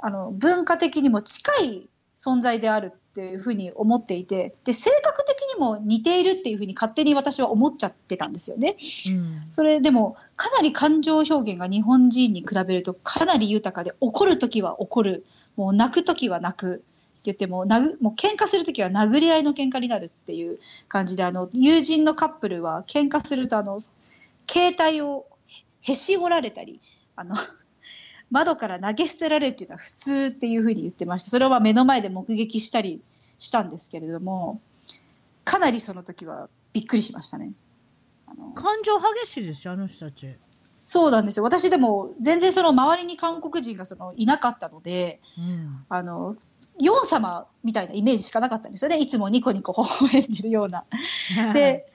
[0.00, 8.77] あの文化的にも近い存在であるっていうふうに思っていてで性格的にも似ているっていうふうに勝手に私は思っちゃってたんですよね。
[9.11, 9.51] うん。
[9.51, 15.25] それでもかなり感情表現が日本人に比べるとかなり豊かで怒る時は怒る。
[15.57, 16.83] もう泣く時は泣く。
[17.22, 25.25] って言っても殴もう喧嘩する時は殴り合いの喧嘩になるっていう感じであの友人のカップルは喧嘩するとあの携帯を
[25.83, 26.81] へし折られたり
[27.14, 27.37] あの
[28.32, 33.00] 窓から投げ捨てられるっていうのは普通っていうふうに言ってましたそれは目の前で目撃したり
[33.38, 34.60] したんですけれども
[35.44, 37.52] かなりその時はびっくりしましたね。
[38.26, 40.28] あの感情激しいですよあの人たち。
[40.84, 41.44] そうなんですよ。
[41.44, 46.36] 私でも全然その周りに韓国人がそのいなかったので、うんあの、
[46.80, 48.98] ヨン様みたいなイメージしかなかったんですよね。
[48.98, 50.84] いつもニコニコ微笑んでるような。
[51.52, 51.86] で、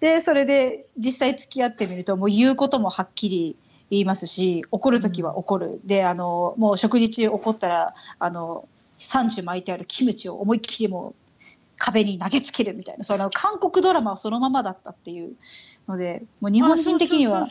[0.00, 3.56] で、それで実際付き合ってみると、もう言うこともはっきり
[3.90, 5.80] 言いますし、怒るときは怒る。
[5.84, 11.14] で、あの、もう食事中怒ったら、あの、産地巻いてあるキムチを思いっきりもう
[11.78, 15.34] 壁に投げつけるみたいな、その韓国ドラマはそのままだったっていう
[15.86, 17.46] ので、もう日本人的には、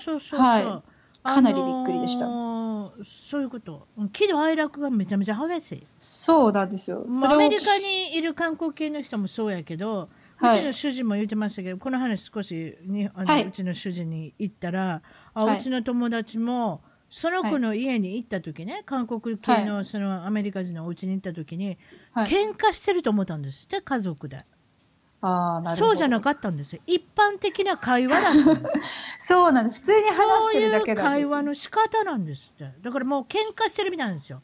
[1.23, 2.25] かなりびっくりでした。
[2.25, 2.57] あのー
[3.03, 3.85] そういうこと。
[4.13, 5.83] 喜怒哀楽がめちゃめちゃ激しい。
[5.97, 7.05] そうなんですよ。
[7.25, 10.59] アメリカにいる韓国系の人もそうやけど、はい。
[10.59, 13.45] うちの主人も言ってましたけどこの話少しにあの、はい。
[13.45, 15.01] うちの主人に言ったら
[15.39, 15.57] あ、はい。
[15.57, 21.77] うちの友達もその子の家に行った時ね、韓国系のそのアメリカ人のお家に行った時に、
[22.11, 22.27] はい。
[22.27, 24.39] 喧嘩してると思ったんですって家族で。
[25.21, 25.87] あーなるほど。
[25.89, 26.75] そうじゃなかったんです。
[26.75, 29.15] よ一般的な会話だったんです。
[29.25, 29.81] そうなんです。
[29.81, 31.29] 普通に話しそういうてるだけなんです。
[31.29, 32.71] 会話の仕方なんですって。
[32.81, 34.41] だからもう喧嘩してるみたいなんですよ。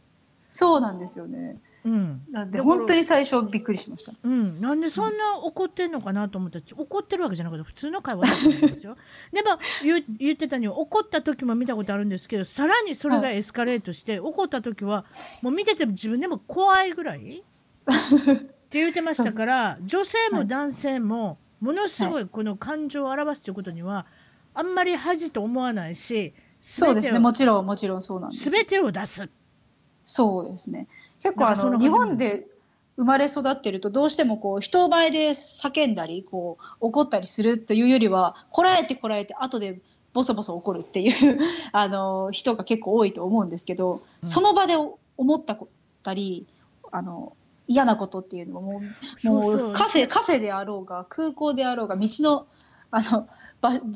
[0.50, 1.58] そうなんですよね。
[1.86, 2.22] うん。
[2.32, 4.14] なんで本当に最初びっくりしました。
[4.24, 6.60] うん、なんでそんな怒ってんのかなと思った。
[6.60, 8.98] ら怒ってるわけじゃなくて普通の会話だったんですよ。
[9.34, 9.50] でも
[9.84, 15.06] 言う言ってたには怒った時も見たことあるんですけどさらにそれがエスカレートして、怒った時は
[15.42, 17.44] もう見てても自分でも怖いぐらい？
[17.44, 24.06] って言ってましたから女性も男性もものすごいこの感情を表すということには
[24.54, 27.20] あんまり恥と思わないしそうですね。
[27.20, 28.50] もちろんもちろんそうなんです。
[28.50, 29.28] 全てを出す
[30.04, 30.88] そうですね。
[31.22, 32.46] 結構あの日本で
[32.98, 39.80] 生まれ育ってるとどうしてもこう人前で叫んだりこう怒ったりするというよりはこらえてこらえて後で
[40.14, 41.40] ボソボソ怒るっていう
[41.72, 45.58] あの人が結構多いと思うんですけど、その場で思ったっ
[46.04, 46.46] たり
[46.92, 47.36] あの
[47.68, 48.82] 嫌なことっていうのはも
[49.24, 52.46] うもうカフェカフェであろうが空港であろうが道の
[52.92, 53.28] あのば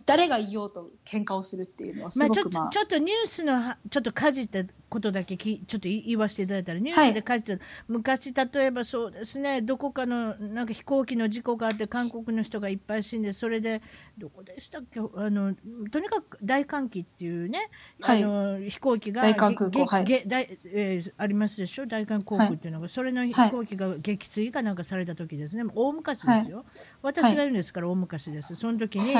[0.05, 3.53] 誰が言おうと喧嘩をするっていうのはすごく、まあ、ちょっとニュースの
[3.89, 13.81] ちょっとかじったことだけきちょっと言わせていただいたらニュースでかじった、はい、昔例えばそうですねどこかのなんか飛行機の事故があって韓国の人がいっぱい死んでそれで
[14.17, 15.01] どこでしたっけ？
[15.01, 15.53] あの
[15.91, 17.69] とにかく大歓喜っていうね、
[18.01, 20.05] はい、あの飛行機が大韓空港、はい。
[20.05, 21.85] 大えー、ありますでしょ？
[21.85, 25.69] 大韓航空っていうのが、それの飛行機が撃墜かなんかされた時ですね。
[25.75, 26.63] 大昔ですよ、
[27.01, 28.55] 私が言うんですから大昔です。
[28.55, 29.15] その時に、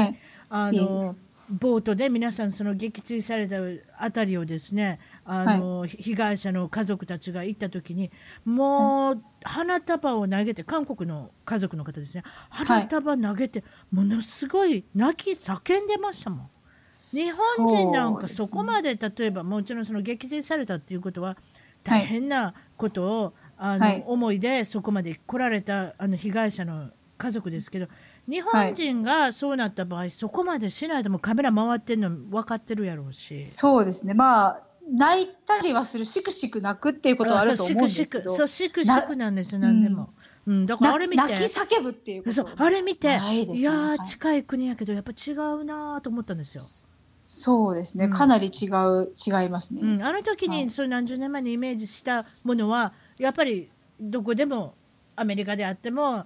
[0.50, 1.16] あの
[1.50, 3.56] ボートで皆さんその撃墜された
[3.98, 8.12] あたりをですねあの、はい、被害者の家族たちが行った時に
[8.44, 12.24] もう花束を投げて韓国の家族の方ですね。
[12.50, 13.64] 花束投げて
[13.94, 16.50] ものすごい泣き叫んでましたもん。
[16.88, 17.20] 日
[17.58, 21.36] 本人なんかそこまで、例えばもちろんその撃墜されたっていうことは
[21.84, 27.88] 大変なことを、あの、思いでそこまで来られたあの被害者の家族ですけど
[28.28, 33.42] 日本人がそうなった場合、はい、そこまでしないでもカメラ回ってるの分かってるやろうし。
[33.44, 34.14] そうですね。
[34.14, 38.30] まあ泣いたりはするしくしく泣くっていうことはあると思うんですけど。
[38.30, 39.16] そうしくしく。
[39.16, 39.58] なんです。
[39.58, 40.10] 何でも。
[40.46, 41.18] うん、だからあれ見て。
[41.18, 42.36] 泣き叫ぶっていうこと。
[42.36, 42.48] そう。
[42.58, 46.90] あれ見て、ね、いや近い国やけどやっぱ違うなと思ったんですよ。
[47.30, 49.82] そうですね、うん、かなり違う違いますね。
[49.84, 54.74] うん、あの時に、それ何十年前にイメージしたものはやっぱりどこでも
[55.18, 56.26] アメリカであっても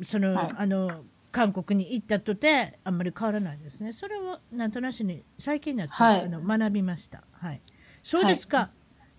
[0.00, 0.90] その、はい、あの
[1.30, 3.92] 韓国に行ったとてあんまり変わらないですね。
[3.92, 7.22] それをなんとなしに最近になって、はい、あの学びました。
[7.40, 7.60] はい。
[7.86, 8.58] そうですか。
[8.58, 8.68] は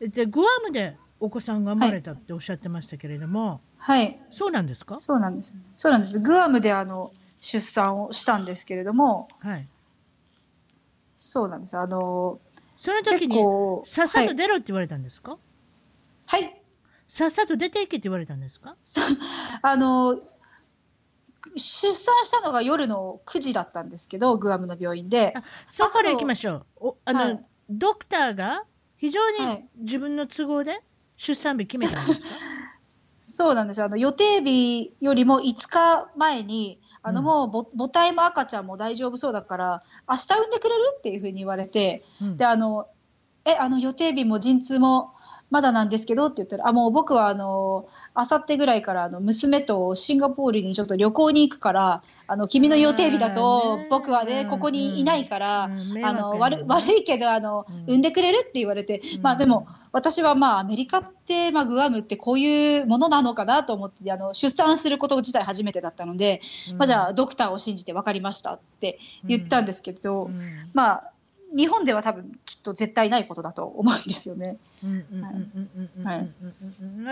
[0.01, 4.19] い、でグアムでお子さんが生まれたっておっしゃってましたけれども、はい。
[4.29, 4.99] そうなんですか？
[4.99, 5.53] そうなんです。
[5.77, 6.19] そうなんです。
[6.19, 9.65] グアムであの出産をしたんですけれども、はい。
[11.15, 11.77] そうなんです。
[11.77, 12.39] あの
[12.77, 13.37] その時に
[13.85, 15.37] さっさと出ろって言われたんですか？
[16.27, 16.55] はい。
[17.07, 18.75] さっさと出ていけって言われたんですか？
[19.61, 20.19] あの
[21.55, 25.33] 出産したのが夜の9時だったんですけどグアムの病院で。
[25.67, 26.65] そこから行きましょう。
[26.77, 28.63] おあの、はい、ドクターが
[28.97, 30.79] 非常に自分の都合で
[31.17, 32.39] 出産日決めたんですか、はい、
[33.19, 42.87] そうなんですあの予定日よりも5日前にあの、もう母体も赤ちゃんも大丈夫そうだから明日産んでくれるっていうふうに言われて、うん、であの
[43.43, 45.13] えあの予定日も陣痛も
[45.53, 55.69] まだなんですけどって言ったら、あ、もう僕はあの、あさってぐらいからあの娘とシンガポールにちょっと旅行に行くから、あの、君の予定日だと僕はね、ここにいないから、あ
[56.13, 66.41] の、悪悪いけど、あの、産んでくれるって言われて、まあでも、私はまあアメリカって、まあ、グアムってこういうものなのかなと思ってあの出産すること自体初めてだったので、
[66.77, 70.31] まあ、じゃあドクターを信じて分かりましたって言ったんですけど、
[70.73, 71.11] まあ
[71.55, 74.57] 日本では多分きっと絶対ないことだと思うんですよね。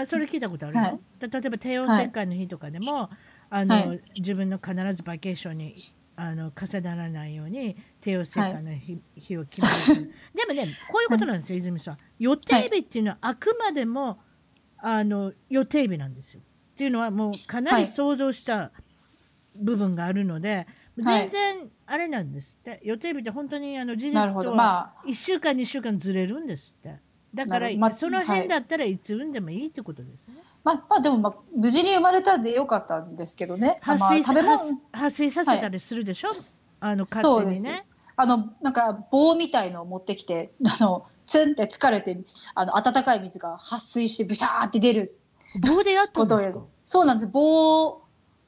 [0.06, 3.08] それ聞いたことあるの、はい、例えば帝王切開の日とかでも、はい、
[3.50, 5.76] あの、はい、自分の必ずバケーションに
[6.16, 11.98] あの重ならないように帝王切開の日,、日を決めるでもねこういうことなんですよ、泉さん。
[12.20, 14.20] 予定日っていうのはあくまでも
[14.78, 16.42] あの予定日なんですよ。
[16.74, 18.72] っていうのはもうかなり想像した、
[19.62, 20.66] 部分があるので、
[20.98, 26.96] 全然あれなんですって、予定日って本当にあの事実とは1週間、2週間ずれるんですって。
[27.34, 30.36] だから、まあ、その辺だったらいつ産んでもいいってことですね。
[30.64, 33.78] まあ、まあ、でも、まあ、無事に生まれたんでよかったんですけどね。
[33.82, 34.58] 発生,、まあ、
[34.92, 36.38] 発生させたりするでしょ、はい、
[36.82, 37.86] あの勝手にね。
[38.18, 42.18] あのなんか棒みたいのを持ってきて あのツンって疲れて
[42.54, 45.18] あの温かい水が発水してブシャーって出る。
[45.68, 46.60] 棒でやったんですか？
[46.84, 47.32] そうなんです。
[47.32, 48.02] 棒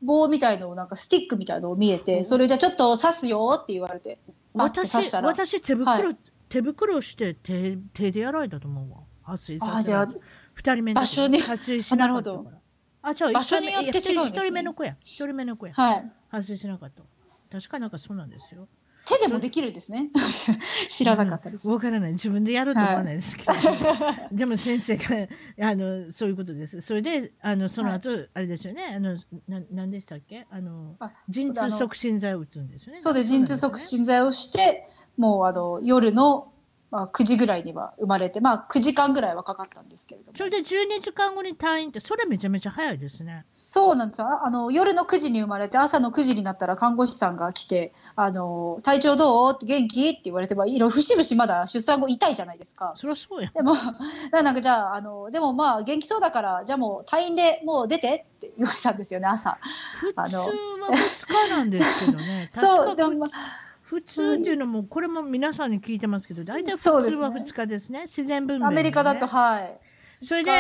[0.04, 4.20] 棒みたいのなんかスティックみたいのを見えて、それじゃちょっと刺すよって言われて
[4.54, 6.18] 私私手袋、はい、
[6.54, 8.98] 手袋して手手でやられたと思うわ。
[9.24, 10.06] 発水させあ
[10.54, 11.40] 二人目の場所に。
[11.40, 12.58] 発水しなかったから。
[13.02, 14.96] あじゃあ場所によって違うね、一人目の子や。
[15.02, 17.04] 一人目の子や、はい、発水しなかった。
[17.52, 18.68] 確かなんかそうなんですよ。
[19.06, 20.12] 手でもできるんですね。
[20.90, 21.68] 知らなかったです。
[21.70, 22.12] わ、うん、からない。
[22.12, 23.52] 自分でやると思わないですけど。
[23.52, 25.28] はい、 でも先生が、
[25.60, 26.80] あの、そういうことです。
[26.82, 28.94] それで、あの、その後、はい、あれですよね。
[28.96, 29.18] あの、
[29.48, 30.46] な、なんでしたっけ？
[30.52, 33.00] あの、あ陣痛促進剤を打つんですよね。
[33.00, 36.53] そうで、陣痛促進剤をして、もう、あの、夜の、
[36.94, 40.38] まあ、9時ぐらいには生まれて、まあ、9時間ぐらいはかかったんですけれども。
[40.38, 43.46] それで12時間後に退院ってそれめちゃめちゃ早いですね。
[43.50, 44.28] そうなんですよ。
[44.28, 50.10] ああの夜の9時に生まれて朝の9時になったら看護師さんが来て「あの体調どう?」って元気？
[50.10, 52.94] って言われて、まあ、いろ節々まだ出産後痛いじゃないですか。
[52.96, 53.50] そりゃそうや。
[53.50, 53.74] でも
[54.32, 59.58] なんかじゃああのでもまあ元気そうだからじゃあもう退院でもう出てって言われたんですよね朝。
[59.96, 60.46] 普通はあの。
[60.92, 62.48] 2日なんですけどね。
[62.54, 63.63] そうでもまあ
[63.94, 66.90] 普通っていうのもこれも皆さんに聞いてますけど大体普通
[67.20, 69.78] は2日ですね自然分娩、ね、アメリカだとはい。
[70.16, 70.52] それで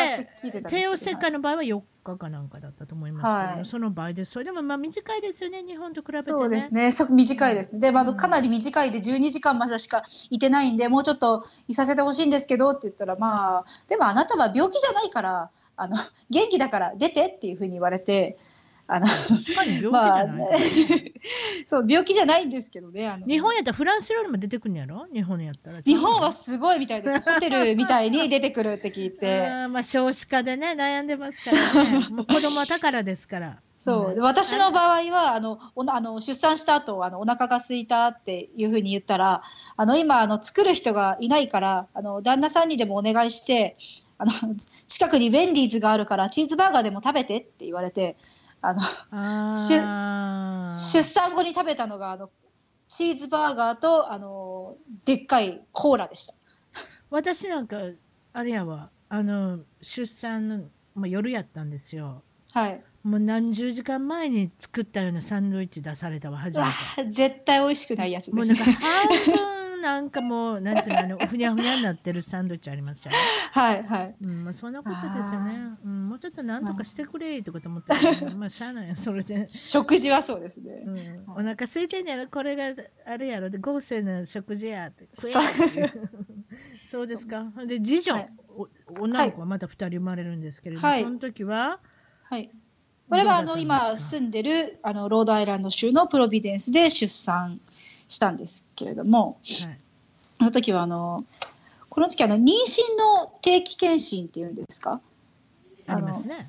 [0.69, 6.91] 帝王切開の場合は4日かなんかだったと思いますけど、はいその場合ですそれでもまあ短いですよね日本と比べてねそうですね。
[6.91, 7.79] そ短いですね。
[7.79, 15.95] で、まあ、かなり短いで12時間までしかいてないんで、もうちょっといさせてほしいんですけどって言ったら、まあ、でもあなたは病気じゃないから、あの
[16.29, 18.37] 元気だから出てっていうふうに言われて、
[18.87, 21.13] あの確かに病気じまあゃない、
[21.65, 23.07] そう病気じゃないんですけどね。
[23.07, 23.25] あの。
[23.25, 25.05] 日本やったらフランス料理も出てくるんやろ？
[25.13, 25.81] 日本やったら。
[25.81, 27.19] 日本はすごいみたいです。
[27.23, 29.41] ホテルみたいに出てくるって聞いて。
[29.47, 32.07] あーまあ少子化でね悩んでますからね。
[32.09, 33.57] もう子供は宝ですから。
[33.77, 34.15] そう。
[34.15, 39.43] で私の場合はあのおなあの出産した後あのお腹が空いたっていうふうに言ったら
[39.75, 43.75] あの今あの作る人がいないからあの旦那さんにでもお願いして
[44.17, 44.31] あの
[44.87, 48.15] 近くにウェンディーズがあるからチーズバーガーでも食べてって言われて
[48.65, 52.29] あのあ出産後に食べたのがあの
[52.87, 56.33] チーズバーガーとあのでっかいコーラでした。
[57.09, 57.77] 私なんか
[58.31, 58.89] あれやわ。
[59.09, 60.59] あの出産の、
[60.95, 62.23] まあ、夜やったんですよ。
[62.51, 66.63] はい、もう何十時間前に作ったようなサンドイッチ出されたわ初め
[67.03, 67.11] て。
[67.11, 68.59] 絶対美味しくないやつもですね。
[68.61, 69.52] うなんか半分
[69.83, 73.15] なんかもうなんていうのあのふにゃふにゃになってるサンドイッチありますじゃん、
[73.51, 74.15] はいはい。
[74.21, 78.49] うんまあ、そんなことですよね、うん、もうちょっとなんとかしてくれとかと思ったけどまあ。
[78.49, 80.83] しゃあないやそれで、食事はそうですね。
[80.85, 82.27] うん、お腹空いてんやろ？
[82.27, 82.63] これが
[83.05, 83.49] あれやろ？
[83.49, 85.27] で豪勢な食事やって食
[85.77, 85.91] えって
[86.85, 87.07] そう。
[87.07, 87.43] ですか？
[87.67, 88.29] で次女、はい。
[88.55, 88.67] お
[89.01, 91.79] 女の子はまた2人生まれるんですけれども、はいその時は
[92.29, 92.49] はい。
[93.09, 97.59] これはあの今住んでるあのロードアイランド州のプロビデンスで出産
[98.13, 99.37] したんですけれども、はい。
[100.37, 101.19] その時はあの
[101.89, 102.45] この時あの妊娠
[102.97, 104.99] の定期検診っていうんですか？
[105.87, 106.47] ありますね、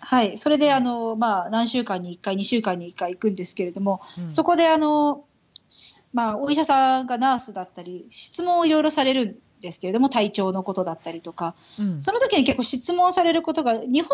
[0.00, 0.36] はい。
[0.38, 4.30] それであのまあ何週間に1回、2週間に1回行くんですけれども、うん。
[4.30, 5.24] そこであの
[5.68, 12.00] しまあお医者さんがナースだったり質問をいろいろされるんですけれども体調のことだったりとか、うん。
[12.00, 14.10] その時に結構質問されることが日本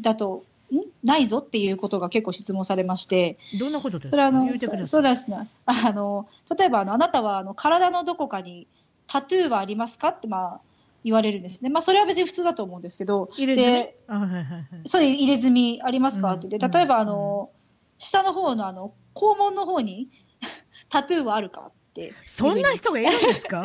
[0.00, 0.42] だとん
[1.04, 4.48] ないぞっていうことが結構質問されまして、どんなことですそれはあの
[4.86, 5.48] そうですね。
[5.66, 8.66] あの例えばあのあなたはあの体のどこかに
[9.06, 10.08] タトゥーはありますか？
[10.08, 10.60] ってまあ
[11.04, 11.70] 言われるんですね。
[11.70, 13.96] まあそれは別に普通だと思うんですけど、入れ墨で
[14.84, 16.48] そういう入れ墨ありますか、うんって。
[16.48, 17.50] 言って例えばあの、
[17.98, 20.08] 下の方のあの肛門の方に
[20.90, 22.12] タトゥーはあるかって。
[22.26, 23.60] そんな人がいるんですか？
[23.62, 23.64] あ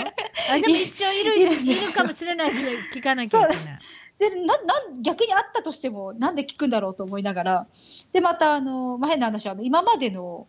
[0.60, 1.50] でも一応いるいる
[1.96, 2.62] かもしれないけど
[2.94, 3.80] 聞かなきゃいけない。
[4.22, 7.68] でななん逆にあったとしてもなんで聞くんだろうと思いながら
[8.14, 10.46] でまたあの、まあ、変な話あの今までの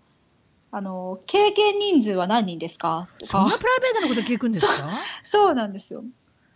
[0.71, 4.89] あの経験人数は何人ですかとかそんなプライベートなこと聞くんですか？
[5.23, 6.05] そうなんですよ。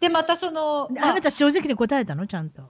[0.01, 2.27] でまたその、まああなた正直に答えたの？
[2.27, 2.62] ちゃんと。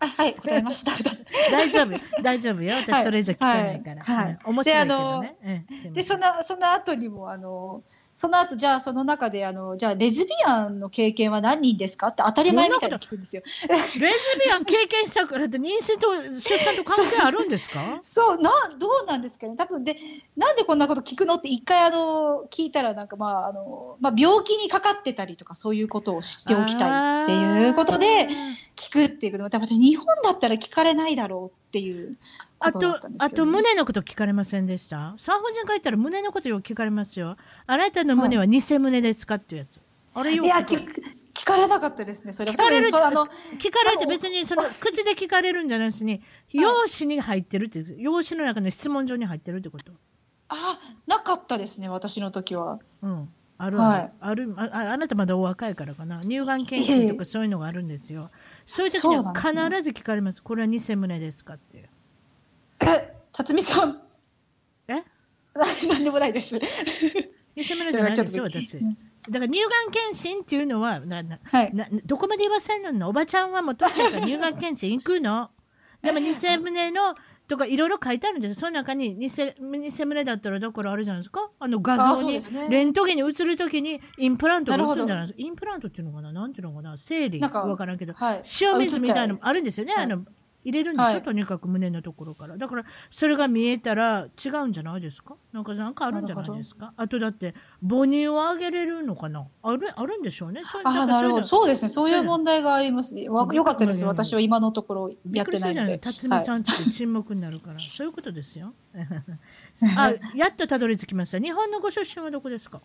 [0.00, 0.92] あはい答えました。
[1.50, 4.02] 大丈夫大丈夫よ私それ以上聞かないから。
[4.04, 5.64] はいはいうん面白いけどね。
[5.92, 7.82] でそのその後にもあの
[8.12, 13.42] その後じゃあその中であのじゃあレズビアンの経験は何人ですかって当たり前みたいに聞くんですよ。
[13.68, 14.08] レズビ
[14.52, 17.80] アン経験したからって妊娠と出産と関係あるんですか？
[18.02, 19.96] そうなどうなんですかね多分で
[20.36, 28.28] なんでこんなこと聞くのって一回あの聞いたらなんかまああの、まあ、病気にかかってたりとかそういうことを知っておきたいっていうことで
[28.76, 32.12] 聞くっていうことも多分日本だったら聞かれないだろうっていう
[32.58, 35.14] こあととだったんですあと胸のこと聞かれませんでした？
[35.16, 37.36] 産婦人科行ったら胸のことよく聞かれますよ。
[37.66, 39.80] あなたの胸は偽胸ですかっていうやつ。
[40.14, 40.76] あれよくいや聞
[41.34, 43.10] 聞かれなかったですねそれ聞かれる聞か
[43.90, 46.20] れて別にその口で聞かれるんじゃないしに
[46.52, 46.68] 用
[46.98, 49.92] 紙に入ってるって用紙の中の質問状に入ってるってこと。
[50.48, 50.54] あ
[51.06, 52.80] なかったですね私の時は。
[53.02, 53.28] うん。
[53.60, 56.22] あるある、あるあああなたまだお若いからかな。
[56.22, 58.30] 乳がん検診とかそういうのがあるんですよ
[58.70, 59.52] そういう時には必
[59.82, 60.42] ず聞かれます。
[60.42, 61.88] これは偽胸ですかっていう。
[62.82, 63.98] え辰巳さん。
[64.88, 64.92] え？
[65.88, 66.58] なんでもないです。
[66.58, 66.64] 偽
[67.76, 68.76] 胸じゃないですよ私。
[69.30, 71.74] だから乳がん検診っていうのはななはい。
[71.74, 73.08] などこまで言わせんの？
[73.08, 74.20] おばちゃんはもう年やか。
[74.20, 75.48] ら 乳がん検診行くの？
[76.02, 77.14] でも偽胸の
[77.48, 81.50] とかいろいろ書いてあるんですその中に偽偽胸だったらだからあれじゃないですか。
[81.58, 85.38] あの画あ像にねレントゲンに映るときにインプラントが映るんじゃないですか。
[85.38, 86.30] インプラントっていうのかな？
[86.32, 86.96] なんていうのかな？
[86.96, 87.40] 生理。
[87.40, 88.42] なんかわからんけど、はい。
[88.60, 90.22] 塩水みたいなのもあるんですよね、はいあの
[90.64, 91.22] 入れるんでしょ、はい。
[91.22, 92.56] とにかく胸のところから。
[92.56, 95.36] だからそれが見えたら違うんじゃないですか？
[95.52, 96.92] なんかなんかあるんじゃないですか？
[96.96, 99.46] あとだって母乳を上げれるのかな？
[99.62, 100.62] あるあるんでしょうね。
[100.64, 101.42] そうああ、なるほど。
[101.42, 101.88] そうですね。
[101.88, 103.18] そういう問題があります。
[103.18, 103.32] よ
[103.64, 104.04] かったです。
[104.04, 105.98] 私は今のところやってないので。
[105.98, 108.72] 辰巳さんって沈黙になるから、そういうことですよ。
[109.96, 111.38] あやっとたどり着きました。
[111.38, 112.80] 日本のご出身はどこですか？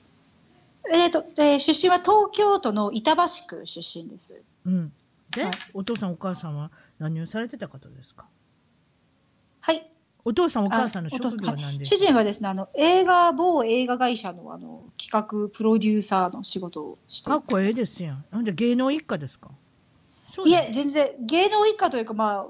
[0.94, 4.44] えっ、と、えー出身は東京都の板橋区出身です。
[4.66, 4.92] うん。
[5.36, 5.52] で、はい。
[5.74, 6.70] お父さんお母さんは？
[7.04, 8.26] 何をされてた方ですか？
[9.62, 9.90] はい。
[10.26, 18.24] お父さんおお母さんの職業は何です主か人はですね、あの映画某映画会社のあの企画プロデューサーの仕事をしてかっこええですやん。
[18.32, 19.50] なんで芸能一家ですか？
[20.30, 22.48] そうだいえ、全然芸能一家というか、まあ、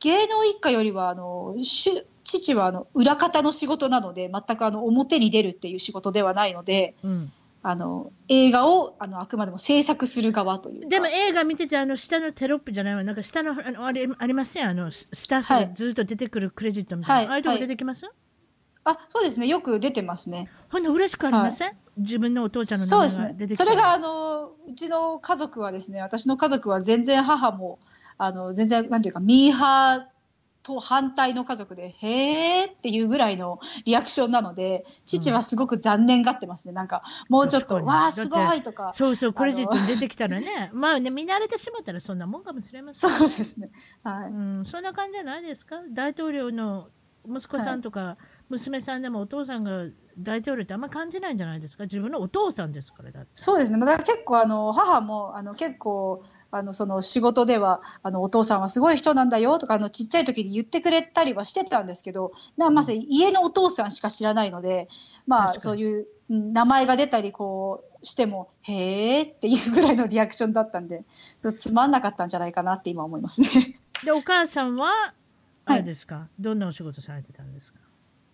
[0.00, 1.90] 芸能一家よりはあの主
[2.22, 7.32] 父はあの裏方の仕事なので全くあの表に出るっていう仕事ではないのでうん
[7.62, 10.88] あの映画をあのあくまでも制作する側というか。
[10.88, 13.04] でも映画見ててあの下のテロップじゃないわ。
[13.04, 14.70] なんか下のあのあれありますやん。
[14.70, 15.66] あのススタッフはい。
[15.66, 17.26] がずっと出てくるクレジットみたいな、はい。
[17.28, 18.10] ああいうとこはい出てきます、
[18.84, 19.46] あそうですね。
[19.46, 20.48] よく出てますね。
[20.70, 27.78] ほんな嬉しくありません、自分のお父ちゃんの名前が出てきたそれがあのうちの家族はですね私の家族は全然母も
[28.16, 30.02] あの全然なんていうかミーハー
[30.62, 36.74] と反対の家族でへーっていうぐらいのリアクションなので父はすごく残念がってますね。
[36.74, 38.92] なんかもうちょっとわあすごいとか。
[38.92, 40.70] そうそうクレジットに出てきたらね。
[40.74, 43.68] まあね見慣れてしまったらそんなもんかもしれませんそうですね。
[44.04, 45.76] はい、うん、そんな感じじゃないですか？
[45.90, 46.88] 大統領の
[47.26, 48.16] 息子さんとか
[48.48, 49.84] 娘さんでもお父さんが
[50.18, 51.84] 大統領ってあんま感じないんじゃないですか？
[51.84, 53.30] 自分のお父さんですからだって。
[53.34, 53.78] そうですね。
[53.78, 64.88] まあだ結構あの母もあの結構あのその仕事ではあのお父さんはすごい人なんだよとかあのちっちゃい時に言ってくれたりはしてたんですけどなまず家のお父さんしか知らないので
[65.26, 71.04] まあそういううん名前が出たりこうしてもへーっていうぐらいのリアクションだったんで
[71.56, 73.48] つまんなかったんじゃないかなって今思いますね。
[74.04, 74.88] でお母さんは
[75.66, 77.78] あれですか、どんなお仕事されてたんですか？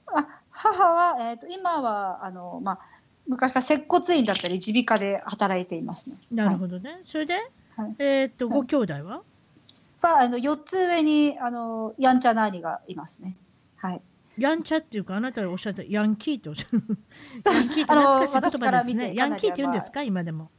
[0.07, 2.79] あ母は、えー、と今はあの、まあ、
[3.27, 6.17] 昔から接骨院だったり耳鼻科で働いていますね。
[6.33, 7.35] なるほどね、それで、
[7.77, 7.95] はい。
[7.99, 9.23] えーっとご兄弟は、
[10.03, 13.37] はあの4つ上にあのやんちゃな兄がいますね。
[13.77, 14.01] はい。
[14.39, 16.83] やんちゃっていうかあなたがおっしゃったヤンキーっておっしゃる。
[17.41, 20.01] そ うヤンキーって懐かしい言私から見て葉ですねヤンキーって言うんですか？
[20.01, 20.51] か今でも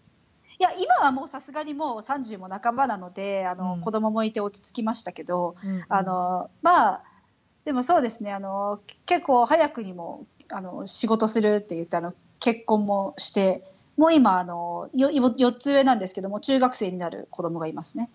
[0.60, 3.82] いや今はもうさすがにもう30も半ばなのであの、うん。
[3.82, 5.86] 子供もいて落ち着きましたけど、うん。
[5.90, 7.02] あのまあ
[7.66, 13.64] でもそうですねあの結構早くにもあの仕事するって言ってあの結婚もして
[13.98, 18.10] もう今あのよ4つ上なんですけども中学生になる子供がいますね。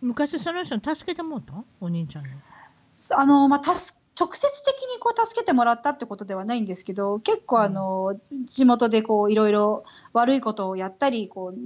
[0.00, 2.30] 昔その人に助けてもらったお兄ちゃんに
[3.16, 11.58] あの、まあ、たす直接的にこう助けてもらったってことではないんですけど結構あの、地元でこういろいろ悪いことをやったりこう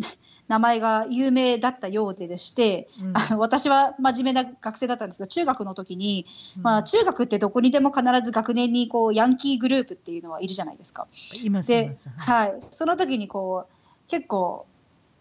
[0.49, 2.89] 名前が有名だったようででして、
[3.31, 3.39] うん。
[3.39, 6.27] 私は真面目な学生だったんですけど中学の時に、
[6.59, 6.63] うん。
[6.63, 11.07] まあ、中学ってどこにでも必ず学年にこうヤンキーグループっていうのはいるじゃないですか。
[11.43, 14.67] いますいでます、はい、その時にこう結構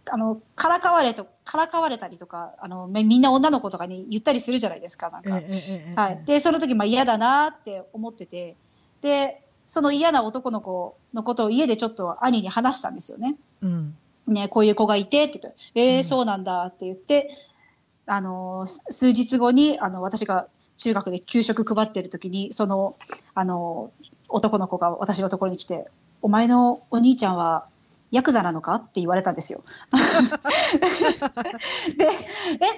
[0.09, 5.41] あのからかわれとからかわれたりとかあのめみんな女の子とかに言ったりするじゃないですかなんか。
[5.95, 8.55] はい、でその時まあ嫌だなって思ってて。
[9.01, 13.35] でその嫌な男の子のことを家でちょっと兄に話したんですよね。
[13.61, 13.95] うん。
[14.27, 16.03] ねこういう子がいてって言って「えーうん。
[16.03, 17.29] そうなんだ」って言って、
[18.05, 20.47] あの数日後にあの私が
[20.77, 22.95] 中学で給食配ってる時にその、
[23.33, 25.89] あのー男の子が私のところに来て
[26.21, 27.67] 「お前のお兄ちゃんは
[28.12, 29.64] ヤクザなのか?」って言われたんですよ。
[31.97, 32.09] で「え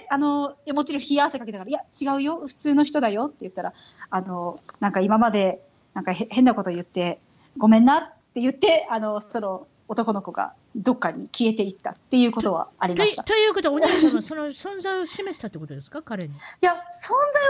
[0.10, 3.74] あのいやもちろん冷や汗かけながら「いや違うよ普通の人だよ」って言ったら
[4.10, 5.64] 「あのなんか今まで
[5.94, 7.20] なんかへ変なこと言って
[7.58, 8.02] ごめんな」っ
[8.34, 13.24] て言ってあのその男の子がどっかに消えていったっていうことはありとました。
[13.24, 16.02] ということはお兄ちゃんはその存在を示したってことですか？
[16.02, 16.82] 彼にいや存在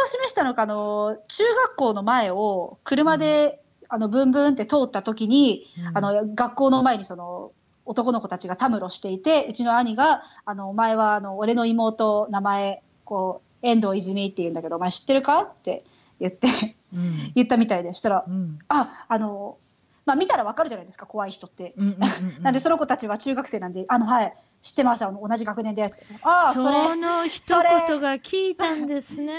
[0.02, 7.52] を示したのかあの中学校の前を車で、あのブンブンって通った時に、うんあの学校の前にその
[7.86, 15.84] 男の子たちがたむろしていてうちの兄が「あのお前はあの俺の妹名前こう遠藤泉って言うんだけどお前知ってるか?」って
[16.20, 16.48] 言って
[16.94, 19.58] うん言ったみたいでしたら「うんああの
[20.06, 21.74] まあ見たらわかるじゃないですか怖い人って。
[21.78, 29.34] うんうんうんうん なんでその子たちは中学生なんで「あのはい知ってますあの同じ学年です」ああそそれの一言が聞いたんですね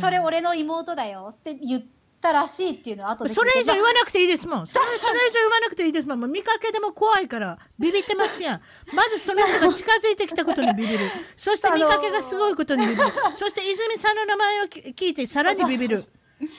[0.00, 1.82] それ俺の妹だよって言っ
[2.22, 4.66] たらしいっていうのは後でそれ以上言まわなくていいですもん。
[4.66, 6.20] それそれ以上言わなくていいですもん。
[6.20, 8.60] もう見かけでも怖いから、ビビってますやん。
[8.94, 10.98] まずその人が近づいてきたことにビビる。
[11.36, 13.02] そして見かけがすごいことにビビる。
[13.34, 15.98] そして泉さんの名前をき聞いてさらにビビる。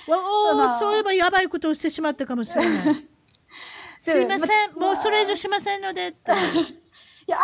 [0.08, 2.74] おおー、そういえばやばいことをしてしまったかもしれない。
[3.98, 6.83] すいません、もうそれ以上しませんのでって。
[7.26, 7.38] いや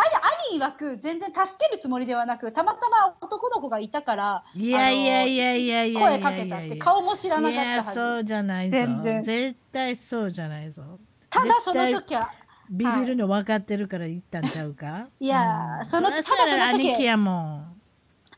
[0.50, 7.94] 兄兄曰く全然助けるつもりではなくたまたま男の子がいたからいやいやいやいやいや声かけたって顔も知らなかったはず。
[7.94, 8.76] そうじゃないぞ。
[8.76, 9.22] 全然。
[9.22, 10.82] 絶対そうじゃないぞ。
[11.30, 12.30] ただその時は
[12.70, 17.79] ビビるの分かってるから言ったんちゃうか、いや、うん、そのただその兄貴やもん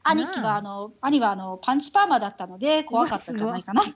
[0.04, 3.92] 兄貴はあの兄はあのパンチパーマだったので怖かったんじゃないかなって。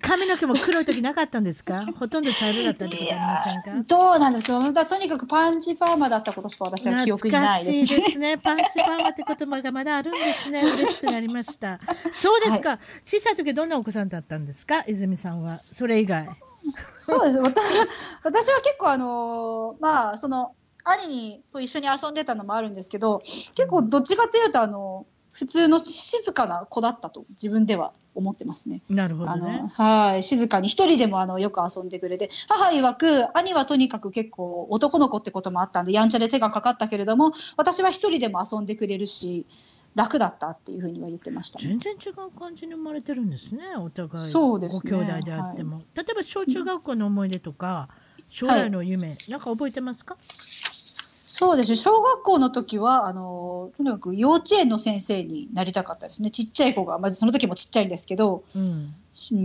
[0.00, 1.80] 髪の毛も黒い時なかったんですか？
[1.98, 3.82] ほとんど茶色だったってことありませんか？
[3.88, 8.38] どうなんですかだとにかくパンチパーマだったことしか私は記憶にないです懐かしいですね。
[8.44, 10.60] パンチパーマって言葉がまだあるんですね。
[10.62, 11.78] 嬉しくなりました。
[12.12, 14.84] そうですか、はい、小さい時どんなお子さんだったんですか？
[14.86, 15.58] 泉さんは。
[15.58, 16.28] それ以外。
[16.98, 17.38] そうです。
[17.38, 17.64] 私
[18.22, 20.52] 私は結構あのまあその
[20.84, 28.80] 兄にと一緒に遊んでたのもあるんですけど結構どっちかというとあの普通の静かな子だったと自分では思ってますね。
[28.88, 29.68] なるほどね。
[29.74, 30.22] はい。
[30.22, 39.44] 静かに一人でもあのよく遊んでくれて母曰く兄はとにかく結構男の子ってこともあったんでやんちゃで手がかかったけれども私は一人でも遊んでくれるし
[39.96, 44.24] 楽だったっていうふうには言ってました、ね、全然違う感じに生まれてるんですねお互い。
[44.24, 47.88] そうです、ね、ご兄弟であっても、はい、例えば小中学校の思い出とか、
[48.28, 50.16] 将来の夢、はい、なんか覚えてますか？
[50.20, 56.30] そうです小学校の時はあのとにかく幼稚園の先生になりたかったですね。
[56.30, 56.98] ちっちゃい子が。
[56.98, 58.94] まずその時もちっちゃいんですけど、うん、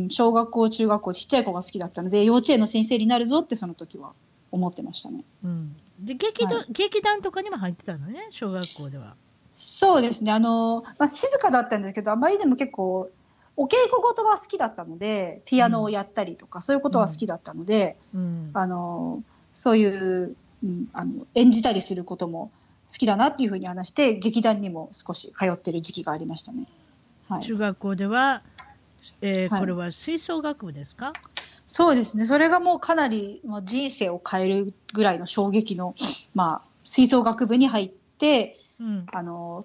[0.10, 4.14] 小学校中学校ちっちゃい子が好きだったので幼稚園の先生になるぞってその時は
[4.52, 5.24] 思ってましたね。
[5.44, 8.28] うん、で劇団、はい、劇団とかにも入ってたのね？
[8.30, 9.16] 小学校では。
[9.52, 10.32] そうですね。
[10.32, 13.10] あの、まあ、静かだったんですけどあまりでも結構
[13.60, 22.51] お稽古事は好きだったのでピアノをやったりとか、うん、そういうことは好きだったので、うん、あのそういううん、あの演じたりすることも
[22.89, 26.66] 好きだなっていうふうに話して劇団にも少し通ってる時期がありましたね。
[27.30, 28.41] はい、中学校では、
[29.22, 31.14] えー、これは吹奏楽部ですか、
[31.68, 32.26] そうですね。
[32.26, 35.93] それがもうかなり、まあ、人生を変えるぐらいの衝撃の、
[36.34, 39.64] まあ、吹奏楽部に入って、うん、あの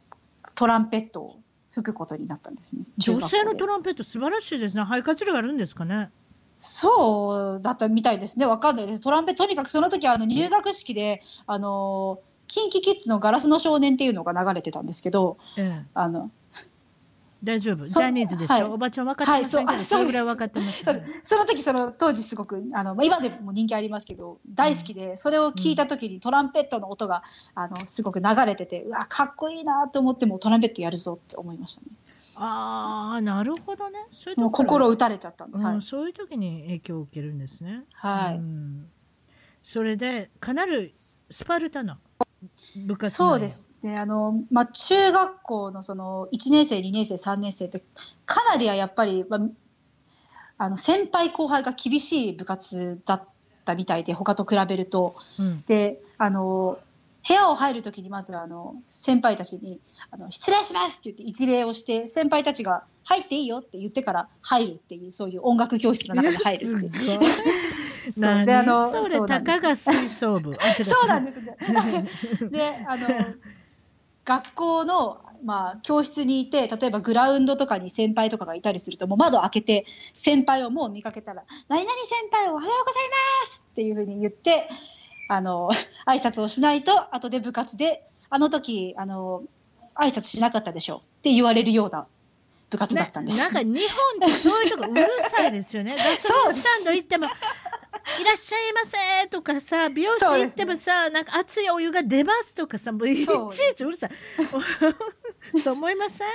[0.54, 1.38] トランペットを
[1.74, 2.84] 吹くことになったんですね。
[2.98, 4.84] 女性のトランペット素晴らしいですね。
[4.84, 6.10] 肺活量があるんですかね。
[6.58, 9.00] そうだったみたいですね、わかんないです。
[9.00, 16.30] トランペとにかくその時はあの入学式で、あの、キンキキッズのガラスの少年っていうのが流れてたんですけど、うん、あの、
[17.44, 17.84] 大丈夫？
[17.84, 27.22] ジャニーズでしょ、はい、おばちゃん分かってませんけど、はい、それぐらい分かってます、ね、その時、その当時すごく、あの、今でも人気ありますけど、大好きで、それを聞いた時にトランペットの音が、
[27.54, 31.88] あの、すごく流れてて、うわ、かっこいいなと思ってもトランペットやるぞって思いましたね。
[32.36, 33.98] ああなるほどね。
[34.10, 37.84] そういうもう心打たれちゃったんです、うん、そういう時に影響を受けるんですね。
[37.92, 38.88] はい、うん、
[39.62, 40.92] それでかなり
[41.30, 41.96] スパルタな
[42.88, 43.96] 部活そうですね。
[43.96, 47.82] あの、まあ、中学校のその1年生2年生3年生って
[48.26, 49.40] かなりはやっぱり、まあ、
[50.58, 53.24] あの先輩後輩が厳しい部活だっ
[53.64, 56.78] たみたいで他と比べると、うん、であの
[57.26, 59.80] 部屋を入るときにまずあの先輩たちに
[60.10, 67.20] あの「失礼します」って言って一礼をして先輩たちが「入っていいよ」って言ってから入るっていうそういう音楽教室の中に入るっていう。
[68.10, 71.56] そうであのそれたかが吹奏部そうなんですね。
[72.50, 73.08] であの
[74.24, 79.84] 学校のまあ、教室にいて例えばグラウンドとかに先輩とかがいたりするともう窓開けて
[80.14, 83.02] 先輩をもう見かけたら「何々先輩おはようござい
[83.42, 84.66] ます」っていうふうに言って
[85.28, 85.70] あの
[86.06, 89.42] 挨拶をしないと後で部活であの時あの
[89.96, 92.06] 挨拶しなかったでしょって言われるような
[92.70, 93.52] 部活だったんです。
[93.52, 93.80] なんか日
[94.20, 95.94] 本ってそういうとこうるさいですよね。
[95.96, 97.28] ガソリンスタンド行っても。
[98.20, 103.26] いらっしゃいませとかさ美容室行ってもさ、ね、なんか熱いお湯が出ますとかさもういちい
[103.76, 104.10] ちうるさい。
[105.60, 106.28] そう思いません？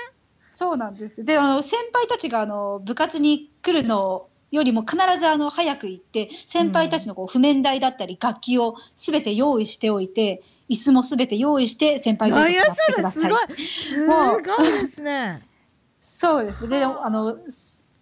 [0.51, 1.23] そうなんです。
[1.23, 10.41] であの先輩たちがあの部活に来るのをよりも必ずあの早く行って先輩たちのこう譜面台だったり楽器をすべて用意しておいて
[10.71, 13.31] 椅子もすべて用意して先輩たち座ってください。
[13.63, 14.43] すごい。
[14.43, 15.41] ですね。
[16.01, 16.63] そうです。
[16.63, 16.79] ね。
[16.79, 17.37] であの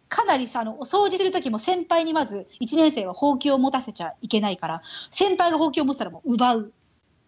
[0.09, 4.81] かなりさあのお掃除する時も先輩にまず1年生はほうきを持たせちゃいけないから
[5.11, 6.73] 先輩がほうきを持ったらもう奪う。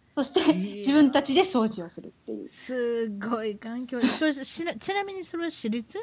[0.09, 2.45] そして自分たちで掃除をするっていう。
[2.47, 3.81] すごい環境。
[4.01, 5.99] それちなみにそれは私立？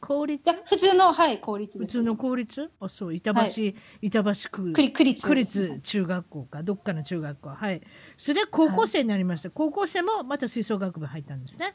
[0.00, 0.52] 公立？
[0.64, 2.70] 普通の、はい、公立普通の公立？
[2.80, 4.72] あ、そう、板橋、はい、板橋区。
[4.72, 5.26] 区立。
[5.26, 7.48] 区立中学校か、どっかの中学校。
[7.50, 7.82] はい。
[8.16, 9.48] それで高校生になりました。
[9.48, 11.74] はい、高校生もまた吹奏楽部入ったんですね。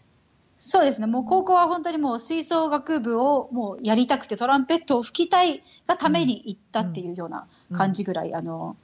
[0.58, 1.08] そうですね。
[1.08, 8.78] もう高校は本当にもう吹奏楽部をもうやりたくてトランペットを吹きたいがために行ったっていうような感じぐらい、うんうん、あの、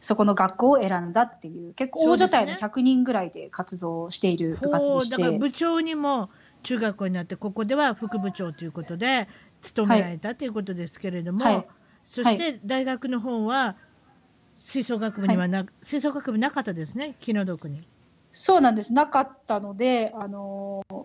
[0.00, 6.28] そこの学校を選んだっていう結構大所帯の100人ぐらいで活動している部活でして、だから部長にも
[6.62, 9.26] 中学校になってここでは副部長ということで
[9.60, 11.66] 務められたということですけれども、はい、
[12.04, 13.74] そして大学の方は
[14.54, 17.82] 吹奏楽部にはな、吹奏楽部なかったですね気の毒に。
[18.38, 18.94] そうなんです。
[18.94, 21.04] なかったので、あのー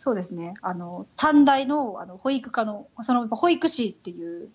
[0.00, 0.54] そうですね。
[0.62, 4.48] あの短大のあの保育科のその保育士っていう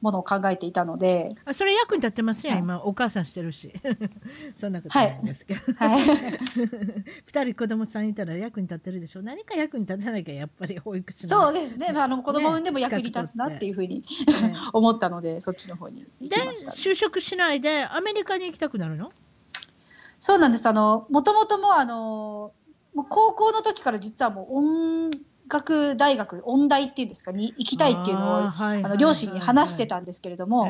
[0.00, 2.62] ものを考えていたので、あそれ役に立ってますやん、はい。
[2.62, 3.72] 今お母さんしてるし。
[4.54, 6.00] そんなことないんですけど、はい、
[7.26, 11.90] 二人子供さんいたら役に立ってるでしょ何か役に立たなきゃやっぱり保育士そうでですね。
[11.92, 14.04] まああの子供産んでも役に立つなっていうふうに
[14.72, 16.70] 思ったので、そっちの方に行できました。
[16.70, 19.10] 就職しないでアメリカに行きたくなるの？
[20.26, 20.68] そうなんです。
[20.68, 22.52] あの、もともともあの、
[22.96, 25.10] もう高校の時から実はもう音
[25.48, 30.66] 楽大学、音大っていうんですかに行きたいっていうのを、あーはいあの両親に話してたんですけれども、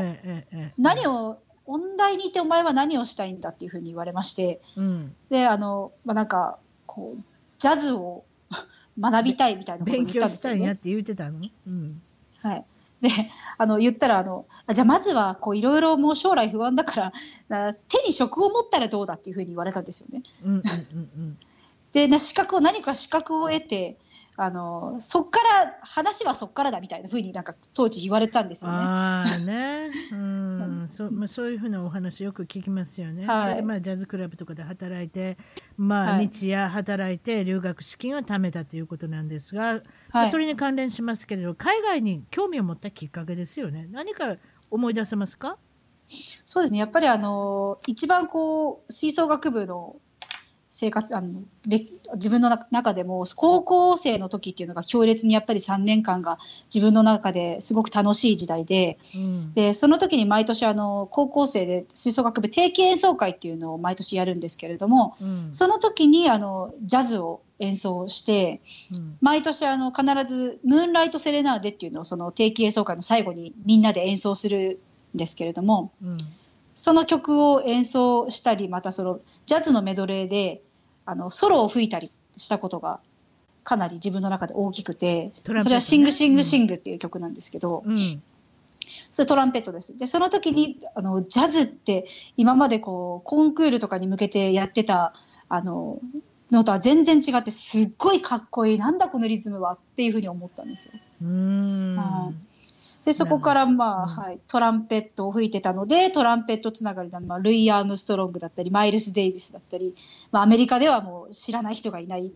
[0.77, 7.23] 何を、音大に行ってお前は何をしたいんだっていうふうに言われまして、うん、で、あの、まあ、なんか、こう、
[7.57, 8.25] ジャズを
[9.01, 10.59] 学びたいみたいなことを言勉強ったんですよね。
[10.59, 12.03] したいんやって言ってたの、うん、
[12.43, 12.65] はい。
[13.09, 13.15] で、
[13.59, 17.13] あの、言ったら、あの、あじゃあまずは、こう、いろいろもう将来不安だから、
[17.49, 20.23] な手に職を持ったらどうだっていうふうに言われたんですよね。
[20.45, 21.39] うんうんうんうん
[21.93, 23.97] で、な資格を、何か資格を得て、
[24.39, 28.77] あの、そっから、話はそっからだみたいなふうになんか当時言われたんですよね。
[28.79, 33.25] ああね、 うん、そうまあそういうふうなお話よく聞きますよね。
[33.27, 35.39] はいそれでまあジャズクラブとかで働いて、
[35.79, 39.81] まあはい日夜働いて留学資金を貯めたということなんですが、
[40.21, 43.87] はいそれに関連しますけれど、海外に興味を持ったきっかけですよね。
[43.91, 44.37] 何か
[44.71, 45.59] 思い出せますか？
[46.09, 46.79] そうですね。
[46.79, 49.97] やっぱりあの、一番こう、吹奏楽部の
[50.69, 51.29] 生活、あの、
[51.69, 51.79] れ
[52.15, 56.39] 自分のな中でも、高校生の時っていうのが強烈にやっぱり3年間が
[56.75, 68.61] 自分の中ですごく楽しい時代で、うん、で、その時に毎年あの、高校生で吹奏楽部定期演奏会っていうのを毎年やるんですけれども、うん、その時にあの、ジャズを演奏して、
[68.95, 69.17] うん。
[69.21, 74.79] 毎年あの必ずムーンライトセレナーデっていうのをその定期演奏会の最後にみんなで演奏する
[75.15, 76.19] んですけれどもうん、
[76.77, 80.61] その曲を演奏したりまたそのジャズのメドレーで
[81.07, 83.01] あのソロを吹いたりしたことが
[83.65, 87.97] かなり自分の中で大きくて、それは「シングシングシング」っていう曲なんですけど、うん、
[89.11, 89.97] それトランペットです。
[89.97, 92.05] でその時にあのジャズって
[92.37, 95.15] 今までこうコンクールとかに向けてやってた
[95.49, 95.99] あの
[96.53, 100.93] のとは全然違ってすっごいかっこいいなんだこのリズムはっていうふうに思ったんですよ。
[101.23, 102.56] うん、はい
[103.07, 109.95] でそこから、まあうんはい、トランペットを吹いてたのでトランペットつながりなの、まあ、ルイ・アームストロングだったりマイルス・デイビスだったり、
[110.33, 112.33] まあ、アメリカではもう知らない人がいない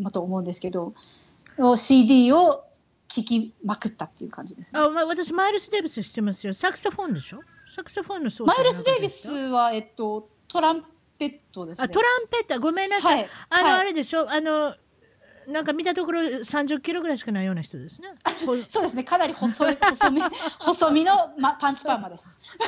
[0.00, 0.94] まあと思うんですけど
[1.76, 2.64] CD を
[3.08, 4.80] 聴きまくったっていう感じです、ね。
[4.80, 6.54] あ、まあ、私マイルス・デイビス知ってますよ。
[6.54, 7.40] サクソフォンでしょ？
[7.68, 10.82] サクソフォンのマイルス・デイビのスは、えっと、トラン
[11.18, 11.84] ペットですね。
[11.84, 14.30] あトランペットごめんなさい、はいあの、はいあれでしょ？
[14.30, 14.74] あの
[15.48, 18.08] なんか見たところ30キロぐらいしかないような人ですね。
[18.44, 20.20] ほそうですね、かなり細い、 細身、
[20.58, 22.58] 細身の、ま、パンチパーマです。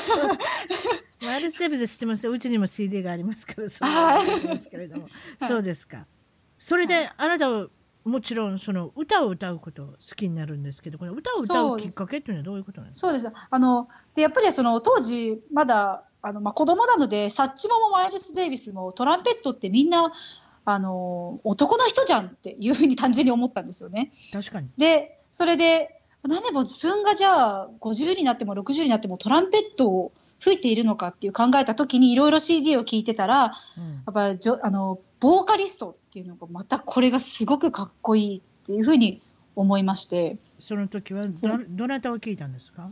[1.22, 2.26] マイルス・デイビス知ってます？
[2.26, 4.18] ようちにも CD がありますからそれははい。
[4.20, 5.08] 覚えてますけれども、
[5.40, 6.06] そうですか。
[6.58, 7.66] それで、あなたは
[8.04, 13.30] もちろんその歌を歌うことを好きになるんですけどこの歌を歌そうきっかけっていうのはどういうことなんですそうです。
[13.50, 20.12] あの、で、やっぱりその当時、まだ、あの、まあ、子供なので、サッチモもマイルス・デイビスもトランペットってみんな、
[20.64, 24.12] あの、男の人じゃんっていうふうに単純に思ったんですよね。
[24.32, 24.68] か確かに。
[24.76, 25.94] で、それで、
[26.24, 39.20] なんでも自分がじゃあ50になっても60になってもトランペットを吹いているのかっていう考えた時にいろいろ CD を聴いてたら、うんやっぱりじょあのボーカリストっていうのがまたこれがすごくかっこいいっていうふうに
[39.54, 42.90] 思いまして、その時はどどなたを聞いたんですか？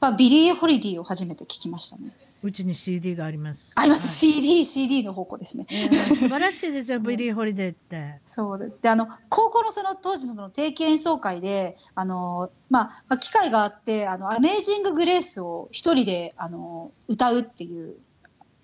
[0.00, 2.10] まあ、ビリー・ホリディを初めて聞きましたね。
[2.42, 3.72] うちに CD があります。
[3.76, 5.66] あります、はい CD、CD の方向ですね。
[5.70, 8.20] えー素晴らしいですよ、ビリー・ホリデーって。
[8.24, 17.94] そうでであの高校のその当時のその定期演奏会であの、まあまあ、機会があってあの「アメージング・グレース」を一人であの歌うっていう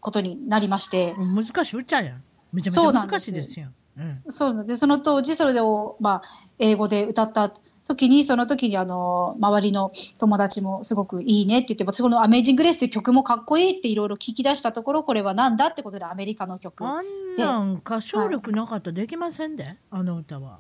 [0.01, 2.23] ことになりまして、難しい歌やん。
[2.53, 3.67] めちゃめちゃ難そうなんですしいですよ。
[3.67, 6.29] うんそうなんでその当時それを、まあ、
[6.61, 7.51] 英語で歌った
[7.89, 16.85] 時にその時にあの周りの友達もすごくいいねって言ってその「アメージング・グレース」っていう曲もかっこいいっていろいろ聞き出したところこれはなんだってことでアメリカの曲。
[16.87, 17.05] あん
[17.39, 20.59] なん歌唱力なかったらできませんで、あの歌は。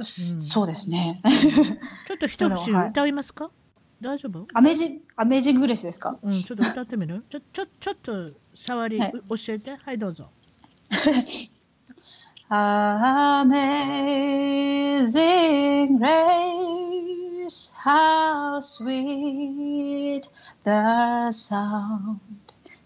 [0.00, 1.20] そうですね。
[2.06, 3.50] ちょっと一節はい歌いますか、
[4.00, 4.46] 大丈夫？
[4.54, 6.16] アメージアメージング・グレースですか？
[6.22, 7.24] うん、ちょっと歌ってみる？
[7.30, 9.12] ちょ、ちょ、ちょっと触り、はい。
[9.14, 9.74] う教えて。
[9.76, 10.28] はい、どうぞ。
[12.50, 13.58] Amazing
[15.98, 20.22] grace, how sweet
[20.64, 22.16] the sound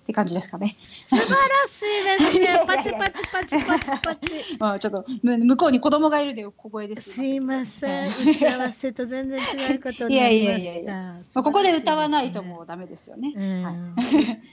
[0.02, 0.66] って感じですかね。
[0.66, 1.30] 素晴ら
[1.68, 1.84] しい
[2.18, 2.46] ですね。
[2.66, 4.56] パチパチパチパチパチ。
[4.58, 8.08] まあちょっとむ向こうに子供がいるで小声ですすいません。
[8.08, 10.92] 打ち合わせと全然違うことになりまし いやいやいやいた。
[10.92, 13.32] まあ、ここで歌わないともうダメですよね。
[13.36, 13.74] うんはい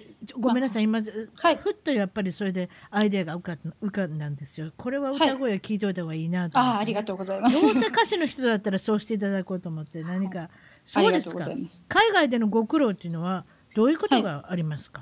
[0.37, 4.71] ごめんなさい、今、ずはいふっとやっぱりそれでアイデアが浮かん浮かんだんですよ。
[4.75, 6.75] これは歌声聞いといた方がいいなと思って。
[6.75, 7.61] ああ、ありがとうございます。
[7.61, 10.49] どうせ歌手の人だったらそうしていただこうと思って何か、
[10.83, 11.45] そうですか
[11.87, 13.45] 海外でのご苦労っていうのは
[13.75, 15.01] どういうことがありますか、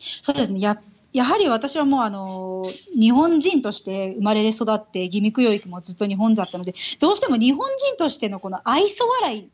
[0.00, 0.60] そうですね。
[0.60, 0.80] や
[1.12, 2.64] やはり私はもうあの
[2.98, 9.50] 日本人として生まれ育って義務教育もずっと日本だったのでどうしても日本人としてのこの愛想笑い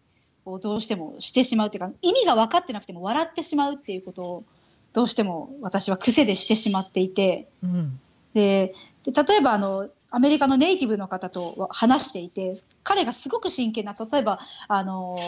[0.47, 4.45] をどうしてもしてしまうというか意味が分かってなくても笑ってしまうっていうことを
[4.93, 7.49] どうしても私は癖でしてしまっていて。
[7.63, 8.01] うん。
[8.35, 8.75] で
[9.05, 14.39] で例えばあのアメリカのネイティブの方と話していて彼がすごく真剣な例えば
[14.69, 15.19] あの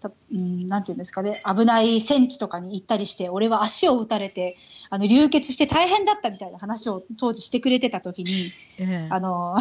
[0.00, 4.56] たうんなんていうんですかね危ない戦地とかに行ったりして俺は足を打たれて
[4.90, 8.30] あの流血して大変だったみたいな話を当時してくれてた時に
[8.78, 9.08] ええ。
[9.10, 9.56] あの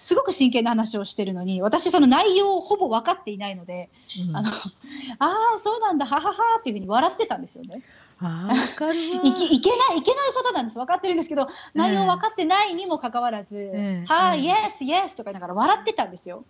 [0.00, 3.90] すごく真剣な話をしてるのに私その内容をほぼ分かっていないので、
[4.28, 4.36] うん。
[4.36, 7.82] あのああそうなんだはははっていうふうに笑ってたんですよね。
[8.18, 9.20] ああわかるわ。
[9.22, 10.78] いけないいけないことなんです。
[10.78, 14.44] 分かってるんですけど内容分かってないにもかかわらず「ええはい、ええ。
[14.46, 16.44] イエスイエス」とか言いながら笑ってたんですよ。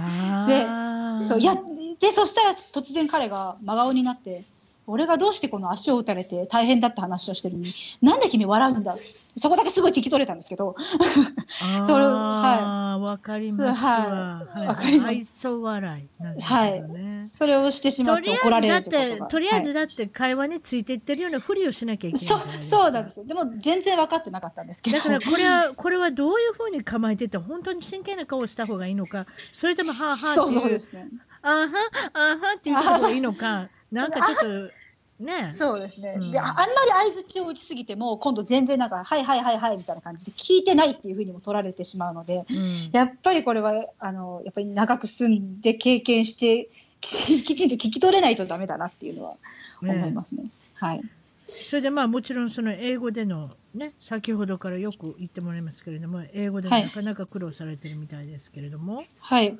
[0.00, 1.56] ああそうや
[2.00, 4.44] でそしたら突然彼が真顔になって
[4.86, 7.72] 「俺がどうしてこの足を打たれて大変だって話をしてるのに
[8.02, 8.96] なんで君笑うんだ」
[9.36, 10.76] そこだけすごい聞き取れたんですけど。
[11.82, 14.58] それああわかりますわ、はい。
[14.58, 14.66] はい。
[14.68, 15.08] わかります。
[15.08, 16.84] 愛想笑いなんですはい。
[17.20, 19.26] それをしてしまとりあって怒らえずだっれるってことが。
[19.26, 19.74] てとりあえずはい。
[19.74, 22.62] だって会話についていってるようなふりをしなきゃいけないいですか。
[22.62, 23.26] そうなんですよ。
[23.26, 24.98] でも全然分かってなかったんですけど。
[24.98, 31.08] だからこれはこれはどういうふうに構えてて本当に真剣な顔をした方がいいのかそれともはあはあそうっていうそうですね。
[31.42, 31.66] あは
[32.14, 35.44] あはって言った方がいいのかなんかちょっとね。
[35.44, 36.32] そうですね、うん。
[36.32, 42.90] でああんまり相づちを打ちすぎても今度全然なんか「はいはいはいはい」みたいな感じで聞いてないっていうふうにも取られてしまうのでうん。
[42.92, 46.68] やっぱりこれはあのやっぱり長く住んで経験して
[47.00, 49.36] き きちんと聞き取れないとダメだなっていうのは
[49.82, 50.44] 思いますね。
[50.76, 51.00] はい、
[51.48, 56.82] それでまあもちろんその英語でのね先ほどからよく言ってもらいますけれども英語ではい。
[56.82, 59.56] なかなか苦労されてるみたいですけれども、はい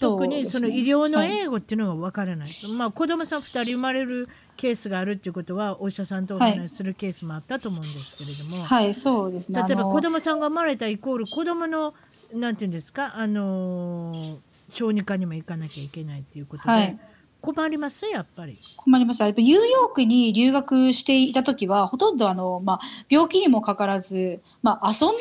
[0.00, 1.38] 特にその医療のはい。
[1.38, 9.62] 英語っていうのがわからない、まあ子供さん2人生まれるケースがあるっていうことはお医者さんとお話しするケースもあったと思うんですけれども、はい、そうですね。
[9.66, 11.94] 例えば子供さんが生まれたイコール子供の
[12.32, 14.36] なんていうんですかあのー
[14.70, 16.98] 小児科にも行かなきゃいけないっていうことで、はい
[17.44, 18.06] 困ります？
[18.06, 18.58] やっぱり。
[18.76, 19.26] 困りました。
[19.26, 25.16] やっぱニューヨークに留学していた時は、ほとんどあの、まあ、病気にもかからず、まあ、遊んで、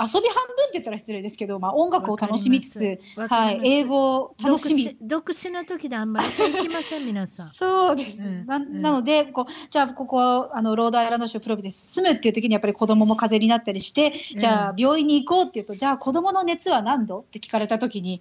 [0.00, 2.98] 遊び半分って言ったら失礼ですけど、まあ、音楽を楽しみつつ
[3.28, 4.96] はい、英語を楽しみ。
[5.02, 7.46] 独身の時であんまりそういきません皆さん。
[7.50, 8.82] そうです、うんなうん。
[8.82, 17.20] なのでこうじゃあここあのロードアイランド州プロビデンス住むっていう時にやっぱり子供も風邪になったりして、じゃあ病院に行こうっていうとじゃあ子供の熱は何度？
[17.20, 18.20] って聞かれた時に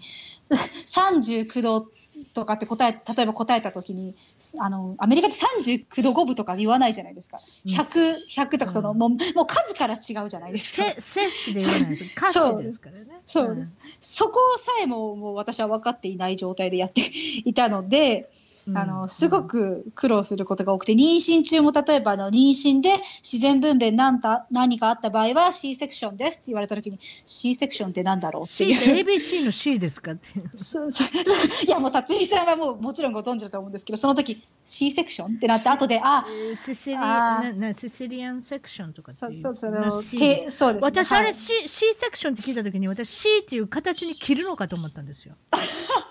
[0.52, 1.88] 39度
[2.34, 4.16] とかって答え例えば答えた時に
[4.60, 5.38] あのアメリカって
[5.72, 7.38] 39度5分とか言わないじゃないですか。
[7.38, 10.88] 100, 100とかそのもうもう数から違うじゃないですか。
[11.02, 12.04] せ摂取で言わないです。
[12.06, 13.22] 歌手ですからね。
[13.26, 13.48] そう。
[13.50, 13.72] うん。
[14.00, 17.02] そこさえももう私は分かっていない状態でやって
[17.46, 18.43] いたので、うん
[18.74, 22.90] あのすごく苦労することが多くて妊娠中も例えばあの妊娠で
[23.22, 29.02] 自然分娩なんだ何かあった場合は C セクションですって言われた時に C セクションってなんだろうって C いう。
[29.02, 30.50] って ABC の C ですかっていう。
[30.56, 31.08] そ うそう。
[31.68, 37.44] いやもう辰巳さんはもうもちろんご存知だと思うんですけどその時 C セクションってなって後であシシリあ
[37.74, 39.34] シシリアンセクションとかっていう。
[39.36, 40.18] そうそうそうの C
[40.50, 41.04] そうですね。
[41.04, 41.36] 私あれはい。
[41.36, 45.36] C, C セクションって聞いた時に私 C っていう形に切るのかと思ったんですよ。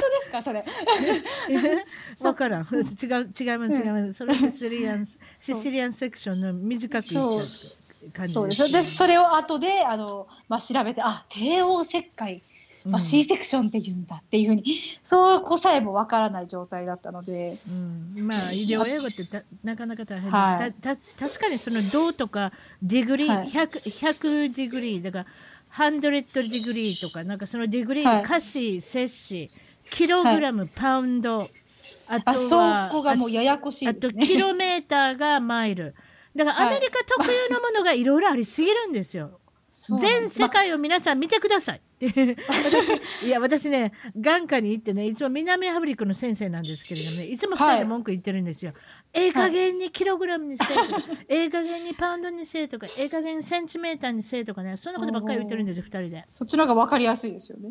[0.00, 0.64] 本当ですかそれ？
[2.20, 2.62] わからん。
[2.62, 4.12] 違う違います違います。
[4.12, 7.24] それシシリアンシシリアンセクションの短く言っ
[8.12, 8.46] た感じそう。
[8.48, 12.42] ですすでそれを後であの、まあ、調べてあ帝王切開、
[12.84, 14.64] まあ、うん C セクションって言うんだっていうふうに、
[15.02, 17.56] そうこさえもわからない状態だったので。
[17.68, 20.72] うん、まあ医療英語ってたなかなか大変です、はい。
[20.72, 23.48] たた確かにその銅とかディグリー、はい。
[23.48, 25.00] 100, 100ディグリ。
[25.00, 25.26] ーだから
[25.76, 29.50] 100ディグリーとかなんかそのディグリー、はい華氏摂氏
[29.90, 31.42] キログラム、パウンド
[32.10, 34.26] あとあそはこがもうややこしあといですね。
[34.26, 35.94] キロメーターがマイル
[36.34, 39.38] だからアメリカ特有のものがいろいろありすぎるんですよ。
[39.98, 41.80] 全世界を皆さん見てください。
[42.00, 48.72] 私いや私ね眼科に行ってねいつも南アフリカの先生なんですけれどもねいつも2人で文句言ってるんですよ。
[49.14, 56.22] ええ加減にキログラムにせえとか、 ええ加減にパウンドにせえとかええ加減にセンチメーターにせえとかねそんなことばっかり言ってるんですよ2人で。
[56.26, 57.70] そっちの方がわかりやすいですよね。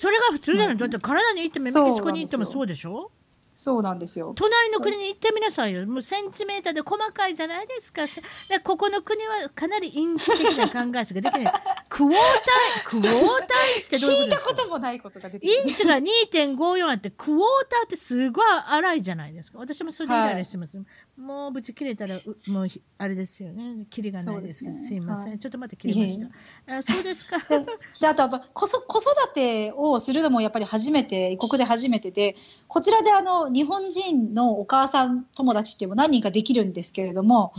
[0.00, 0.76] それが普通じゃない？
[0.78, 3.10] だって体に行ってもメキシコに行ってもそうでしょ？
[3.54, 4.32] そうなんですよ。
[4.34, 5.86] 隣の国に行ってみなさいよ。
[5.86, 8.06] もうセンチメーターで細かいじゃないですか。
[8.06, 11.52] せでここの国はかなりインチ的な考えしかできない。
[11.90, 19.58] クォーター、クォーターインチってどういうこと聞いたですかこともないことが出てインチが2.54あって、クォーターってすごい荒いじゃないですか。
[19.58, 20.80] 私もそれでイライラしてます。
[21.18, 23.86] もうぶち切れたら、うもうひあれですよね。
[23.90, 24.76] キリがないですから。
[24.76, 25.28] そうですすねいません。
[25.28, 26.32] はいちょっと待って、切れましいえいた。
[26.68, 27.38] あそうですか。
[27.38, 32.36] であとやっぱ子そ子育てをするのもやっぱり初めて異国で初めてで
[32.68, 37.52] こちらであの日本人のお母さん友達っていうのも何人かできるんですけれども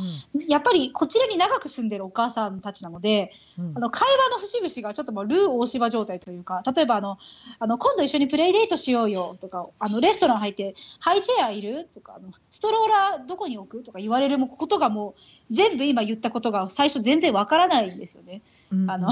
[0.47, 7.18] やっぱりこちらに長く住んでるお母さんたちなのでうんうんあの会話の節々がちょっともうルー大芝状態というか例えばあの
[7.60, 15.14] あの今度一緒にプレイデートしようよとかあのレストラン入ってハイチェアいるとかあのストローラーどこに置くとか言われることがも
[15.49, 18.41] う全部今言ったことが最初全然わからないんですよね。
[18.74, 19.09] うんあの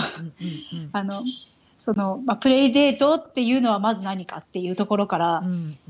[0.93, 1.11] あの
[1.77, 5.43] そのまあ、プレイデートっていうのはまず何かっていうところから、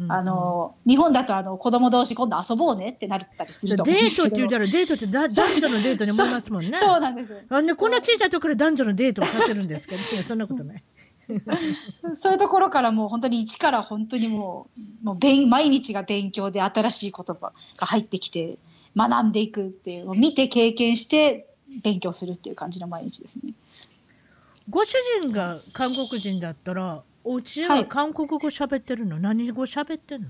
[0.08, 3.84] あの日本だとあの子供同士今度遊ぼうねってなったりすると。
[3.84, 6.72] デ思うんですけどートって言うたらデートってだ男女のデートに思いますもんね。
[6.72, 7.46] そうなんです。
[7.50, 10.84] あね、こんな小さいところで男女のデートをさせるんですかいやそんなことない。
[11.20, 14.68] そそういうところからもう本当に一から本当にも
[15.04, 18.56] うもう勉毎日が勉強で新しい言葉が入ってきて
[18.96, 21.48] 学んでいくっていうのを見て経験して
[21.84, 23.54] 勉強するっていう感じの毎日ですね。
[24.70, 30.28] ご主人が韓国人だったら、お家では韓国語喋ってるの、何語喋ってるの？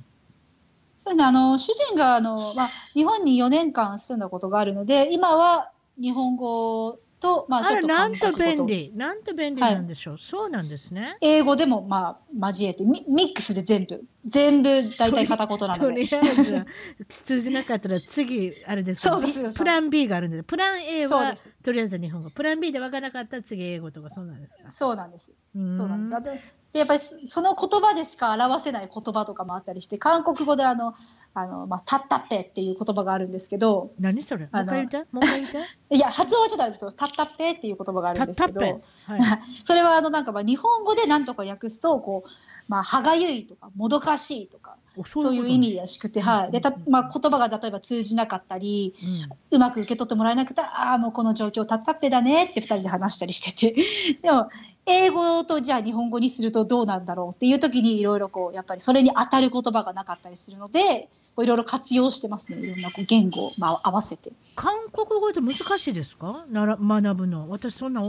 [1.05, 8.91] そうねあの主人があの、まあ、日本に4年間住んだことがあるので今は日本語と、まあ、ちょっとなんと韓国語と便利。
[8.95, 10.17] なんと便利なんでしょう。
[10.17, 11.17] そうなんですね。
[11.21, 16.65] 英語でもまあ交えてミミックスで全部全部大体片言なのとでりあえずは
[17.09, 19.09] 通じなかったら次あれです
[19.57, 22.29] プラン B があるんでプラン A はとりあえず日本語。
[22.29, 24.69] プラン B で分からなかったら次英語とかそうなんですか？
[24.69, 25.33] そうなんです。
[25.55, 25.73] うん。
[25.75, 26.15] そうなんです。
[26.73, 30.93] でやっぱりその言葉でしか表せない言葉とかもあったりして韓国語であの
[31.33, 34.45] あの、まあ、タッタッペっていう言葉があるんですけど何それ？
[34.45, 35.57] もう一回言ってもう一回言って
[35.95, 35.99] い？
[35.99, 38.79] や発音はちょっとあれですけどタッタッペっていう言葉があるんですけどはい、
[39.63, 42.29] それはあのなんかまあ日本語で何とか訳すとこう、
[42.69, 46.51] まあ、歯がゆいとかもどかしいとかおそういう意味らしくて、はい。
[46.51, 53.81] で、た、まあ、言葉が例えば通じなかったり、うんうまく受け取ってもらえなくて、ああ、もうこの状況たったっぺだねって二人で話したりしてて。
[54.23, 54.49] でも、
[54.85, 61.09] 英語とじゃあ日本語にするとどうなんだろうっていう時にいろいろこう、やっぱりそれに当たる言葉がなかったりするので、
[61.39, 62.61] いろいろ活用してますね。
[62.61, 64.31] いろんなこう言語を、まあ、合わせて。
[64.55, 66.45] 韓国語って難しいですか？
[66.49, 68.03] なら学ぶの私そんな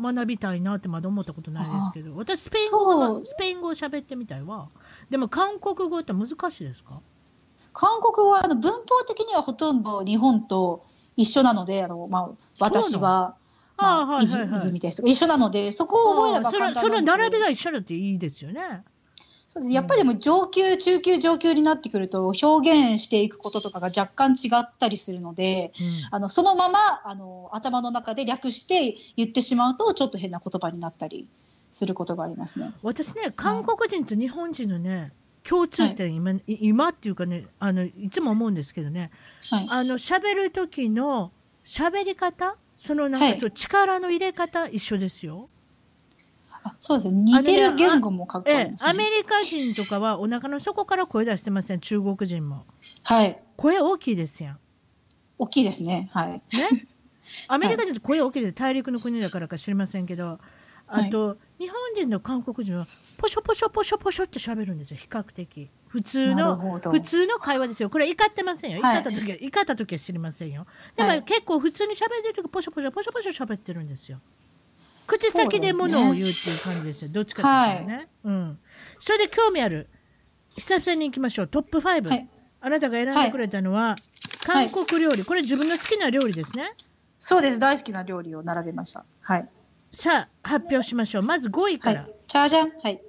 [0.00, 4.68] 学びたいなってまだ思ったことないですけど私スペイン語がスペイン語を喋ってみたいわ。
[5.10, 7.00] でも韓国語って難しいですか？
[7.72, 10.84] 韓国語はあの文法的にはほとんど日本と
[11.16, 12.30] 一緒なので、あの、まあ、
[12.60, 13.36] 私は、
[13.76, 16.94] まあ、ああはいはいみたいな人が一緒なので、そこを覚えればそ簡単なんですけど。
[16.94, 18.82] のその並びが一緒だっていいですよね
[19.54, 19.72] そうです。
[19.72, 25.72] やっぱりでも上級、中級、上級になってくると表現していくこととかが若干違ったりするので、
[26.10, 31.28] あのそのままあの頭の中で略して言ってしまうとちょっと変な言葉になったり
[31.70, 32.72] することがありますね。
[32.82, 35.12] 私ね韓国人と日本人のね
[35.44, 36.42] 共通点、今い。
[36.48, 39.12] 今っていうかねあのいつも思うんですけどね。
[39.50, 41.30] はい、あの喋る時の
[41.64, 43.32] 喋り方そのなんはい。
[43.34, 45.48] かちょっと力の入れ方一緒ですよ。
[46.64, 51.80] あそうですね似てる言語も書くええ、アメリカ人とかはお腹の底から声出してません？
[51.80, 52.64] 中国人も。
[53.04, 53.38] はい。
[53.56, 54.58] 声大きいですやん。
[55.38, 56.08] 大きいですね。
[56.12, 56.40] はい、ね？
[57.48, 60.38] アメリカ人って声大きいで大陸の国だからか知りませんけど
[60.86, 62.86] あと、日本人の韓国人は
[63.18, 64.96] ポショポショポショポショって喋るんですよ。
[64.96, 65.68] 比較的。
[65.88, 67.90] 普通の普通の会話ですよ。
[67.90, 68.78] これ怒ってませんよ。
[68.80, 69.00] 怒はい。
[69.00, 70.66] った時は、怒った時は知りませんよ。
[70.96, 71.22] でも、はい。
[71.22, 74.18] 結構普通に喋ってる時ポショポショポショポショ喋ってるんですよ
[75.06, 76.26] 口先で物を言うってい
[76.56, 77.10] う感じですよ。
[77.12, 78.58] どっちかっていうとね、うん
[79.00, 79.88] それで興味ある。
[80.54, 81.46] 久々に行きましょう。
[81.46, 82.28] トップ5、はい。
[82.62, 83.96] あなたが選んでくれたのは、
[84.46, 85.24] 韓国料理。
[85.24, 86.64] これ自分の好きな料理ですね。
[87.18, 87.60] そうです。
[87.60, 89.04] 大好きな料理を並べました。
[89.20, 89.48] はい、
[89.92, 91.22] さあ発表しましょう。
[91.22, 93.00] まず5位から、はい、チャージャン、はい、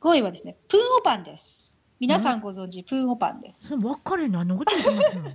[0.00, 1.80] 5位はですねプーンオパンです。
[2.00, 3.76] 皆さんご存知、プーンオパンです。
[3.76, 5.30] 分かれ何のこと言ってますの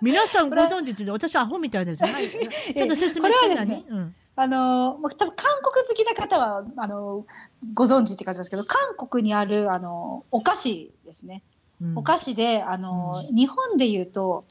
[0.00, 2.26] 皆さんご存知って私アホみたいですよ、はい、
[2.74, 7.26] ちょっと説明してこれはですね何、うん、あのまあ多分韓国好きな方はあの
[7.74, 11.42] ご存知って感じですけど韓国にあるあのお菓子ですね、
[11.82, 11.98] うん。
[11.98, 14.44] お菓子であの、日本でいうと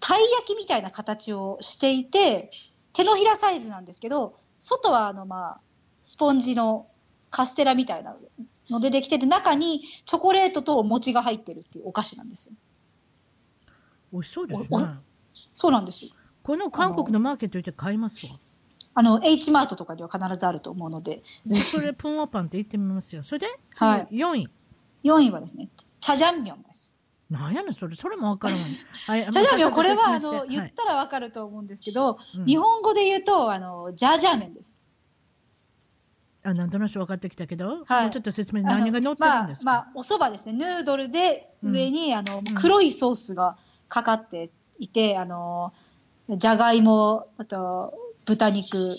[0.00, 2.50] たい焼きみたいな形をしていて
[2.92, 5.60] 手のひらサイズなんですけど外はあの、まあ、
[6.02, 6.88] スポンジの
[7.30, 8.16] カステラみたいな
[8.70, 12.56] のでできてて中にチョコレートとお餅が入ってるっていうお菓子なんですよ。
[14.12, 14.78] 美味しそうですね。
[15.54, 16.10] そうなんですよ。
[16.42, 18.32] この韓国のマーケット行って買いますわ
[18.98, 21.20] あの H マートとかには必ずあると思うので。
[21.22, 23.22] それプンオパンって言ってみますよ。
[23.22, 24.08] それで次、はい。
[24.10, 24.48] 4位。
[25.04, 25.68] 4位はですね
[26.00, 26.96] チャジャンミョンです。
[27.30, 27.94] なんやねんそれ。
[27.94, 28.64] それもわからんわ
[29.06, 32.44] はいジャージャー麺はこれはあの言ったらわかると思うんですけど、うん。
[32.44, 34.82] 日本語で言うとあのジャージャー麺です。
[36.42, 38.02] あなんとなく分かってきたけど、はい。
[38.02, 40.54] もうちょっと説明何が乗ってるんですか、まあ、まあ、お蕎麦ですね。
[40.54, 42.44] ヌードルで上に、あのん。
[42.60, 43.56] 黒いソースが
[43.88, 45.72] かかっていて、あの
[46.28, 47.94] じゃがいも、あと
[48.28, 48.98] 豚肉、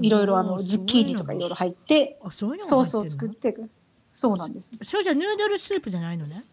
[0.00, 3.70] いろいろあのズッキーニとかいろいろ入って、あそういうのソースを作っていく。
[4.12, 4.76] そうなんです。
[4.82, 6.44] それじゃヌードルスープじゃないのね？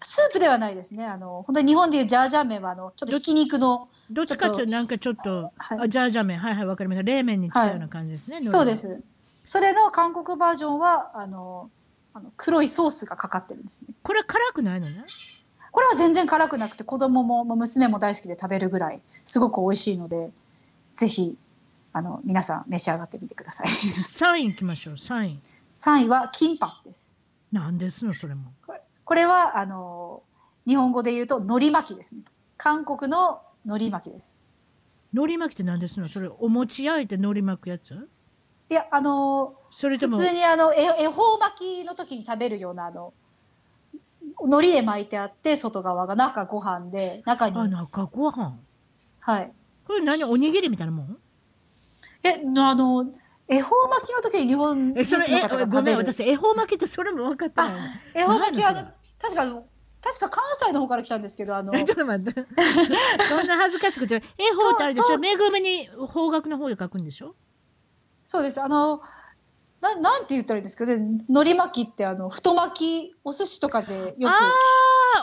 [0.00, 1.04] スープではないですね。
[1.04, 9.02] あの本当に日本でいうジャージャー麺はあのちょっとひき肉の、どっちかっていうとなんかちょっとはいあジャージャー麺はいはいわかりました冷麺に近いような感じですね、そうです。
[9.44, 11.68] それの韓国バージョンはあの
[12.14, 13.94] あの黒いソースがかかってるんですね。
[14.02, 15.04] これ辛くないのね？
[15.70, 20.30] これは全然辛くなくて子供も娘も大好きで食べるぐらいすごく美味しいので
[20.94, 21.36] ぜひ
[21.92, 23.68] あの皆さん召し上がってみてください。
[23.68, 25.40] サインいきましょうサイン。
[25.74, 27.16] 3位はキンパです。
[27.52, 28.52] なんですのそれも。
[29.04, 30.22] これはあの
[30.66, 32.22] 日本語で言うと海苔巻きですね。
[32.56, 34.38] 韓国の海苔巻きです。
[35.12, 38.08] 海苔巻きって何ですのそれお餅焼いて海苔巻くやつ？
[38.70, 43.12] いやあの普それとも通にあのえ恵方巻きの時に食べるようなあの
[44.40, 47.58] 海苔で巻いてあって外側が中ご飯で中に。
[47.58, 48.56] あ中ご飯。
[49.20, 49.52] はい
[49.86, 50.24] これ何？
[50.24, 51.16] おにぎりみたいなもん？
[52.22, 53.06] えあの
[53.48, 57.78] 恵方巻きの時に日本えそれえごめん私恵方巻きってそれも分かってないの
[58.14, 59.44] 恵方巻きは確か
[60.02, 62.40] 確か関西の方から来たんですけどあのえちょっと待って。
[63.24, 64.20] そんな恥ずかしくて恵
[64.54, 65.14] 方ってあれでしょ？
[65.14, 65.18] 恵
[65.52, 67.34] みに方角の方で書くんでしょ？
[68.22, 68.60] そうです。
[68.62, 69.00] あの
[69.82, 70.94] ななんて言ったらいいんですかね？
[70.94, 74.40] 海苔巻きってあの太巻きお寿司とかでよくああ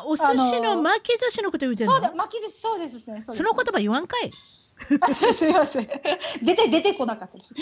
[0.05, 1.93] お寿司の巻き寿司のこと言うてんの？
[1.93, 4.29] そうだ巻きですそうですねその言葉言わんかい
[5.01, 5.87] あ すいません
[6.43, 7.53] 出て出てこなかったです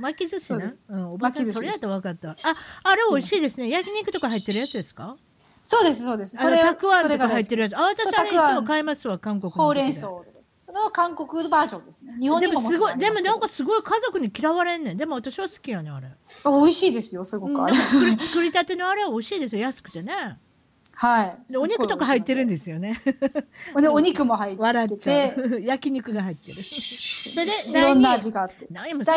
[0.00, 0.70] 巻き寿司な？
[0.70, 2.30] そうん、おばちゃんそれやと分かった。
[2.30, 2.36] あ、
[2.84, 3.68] あれ美味しいですね。
[3.68, 5.16] 焼肉とか入ってるやつですか？
[5.62, 7.76] そうですそうですそれたくあんとか入ってるやつ。
[7.76, 9.52] あ、私あれいつも買いますわ韓国。
[9.52, 10.08] ほうれん草
[10.62, 14.96] その韓国バージョンですね日本でにもすごい、でもなんかすごい家族に嫌われんねん。
[14.96, 16.06] でも私は好きやねんあれ。
[16.44, 19.62] あ美味しいですよすごうん、く作り作りたてのあれは美味しいですよ。
[19.62, 20.38] 安くてね。
[21.00, 21.52] はい。
[21.52, 22.94] でお肉とか入ってるんでですよね。
[23.80, 25.60] でお肉も入笑っててう。
[25.64, 26.62] 焼肉が入ってる。
[26.62, 28.66] それでいろんな味があって。
[28.70, 29.14] なんやもさ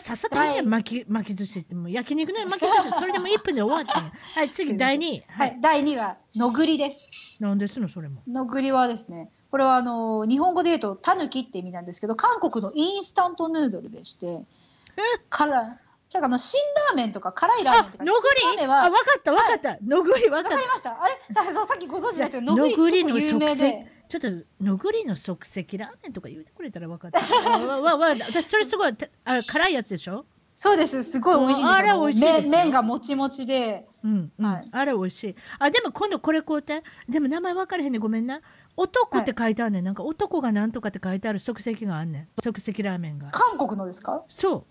[0.00, 4.10] さといて第巻き巻き寿司ってもう焼肉の巻き寿司それでも1分で終わってん。
[4.34, 5.50] はい次第2位ははい。
[5.50, 7.08] い、第2位はのぐりです。
[7.38, 8.22] なんですのそれも。
[8.26, 14.44] のぐりはですね、これはあの日本語で言うとたぬきって意味なんですけど、韓国のインスタントヌードルでして、
[15.30, 15.78] 辛
[16.08, 18.26] じゃああの辛ラーメンとか辛いラーあメンとか、のぐり？
[18.46, 19.78] あ辛ラーメンはわかったわかった。
[19.84, 21.02] のぐりわわかっかりました。
[21.02, 21.14] あれ？
[21.30, 23.92] ささっきご存知だけど、たのぐりの即席で。
[24.08, 24.28] ちょっと
[24.64, 27.18] のぐりの即席ラーメンとか言うてくれたらわかった。
[27.58, 30.24] わわわ私それすごいたあ辛いやつでしょ？
[30.54, 31.02] そうです。
[31.02, 32.50] すごい美味しいんですあれ美味しいですよ。
[32.50, 33.84] 麺麺がもちもちで。
[34.04, 34.46] うん、うん。
[34.46, 34.68] はい。
[34.70, 35.36] あれ美味しい。
[35.58, 36.82] あでも今度これ買うて。
[37.08, 38.00] でも名前分からへんねん。
[38.00, 38.40] ごめんな。
[38.76, 42.28] 男って書いてあんねん、なんか男がなんとかって書いてある即席があんねん。
[42.40, 43.26] 即席ラーメンが。
[43.26, 44.22] 韓国のですか？
[44.28, 44.64] そう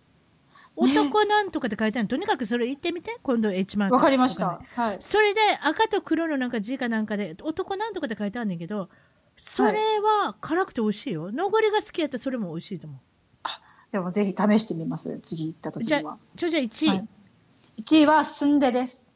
[0.75, 3.17] 男なんとかって書いてあるとにかくそれ言ってみて。
[3.23, 3.95] 今度 H マーク。
[3.95, 4.61] わかりました。
[4.75, 4.97] はい。
[4.99, 8.89] それで赤と黒のなんか字かなんかで男なんとかって書いてあるんだけど
[9.37, 9.71] それ
[10.23, 11.31] は辛くて美味しいよ。
[11.31, 12.99] のぐりが好きやったらそれも美味しいと思う。
[13.91, 15.19] でもぜひ試してみます。
[15.19, 16.17] 次行った時じゃには。
[16.35, 17.07] ちょじゃあ1位、はい。
[17.81, 19.15] 1位はスンデです。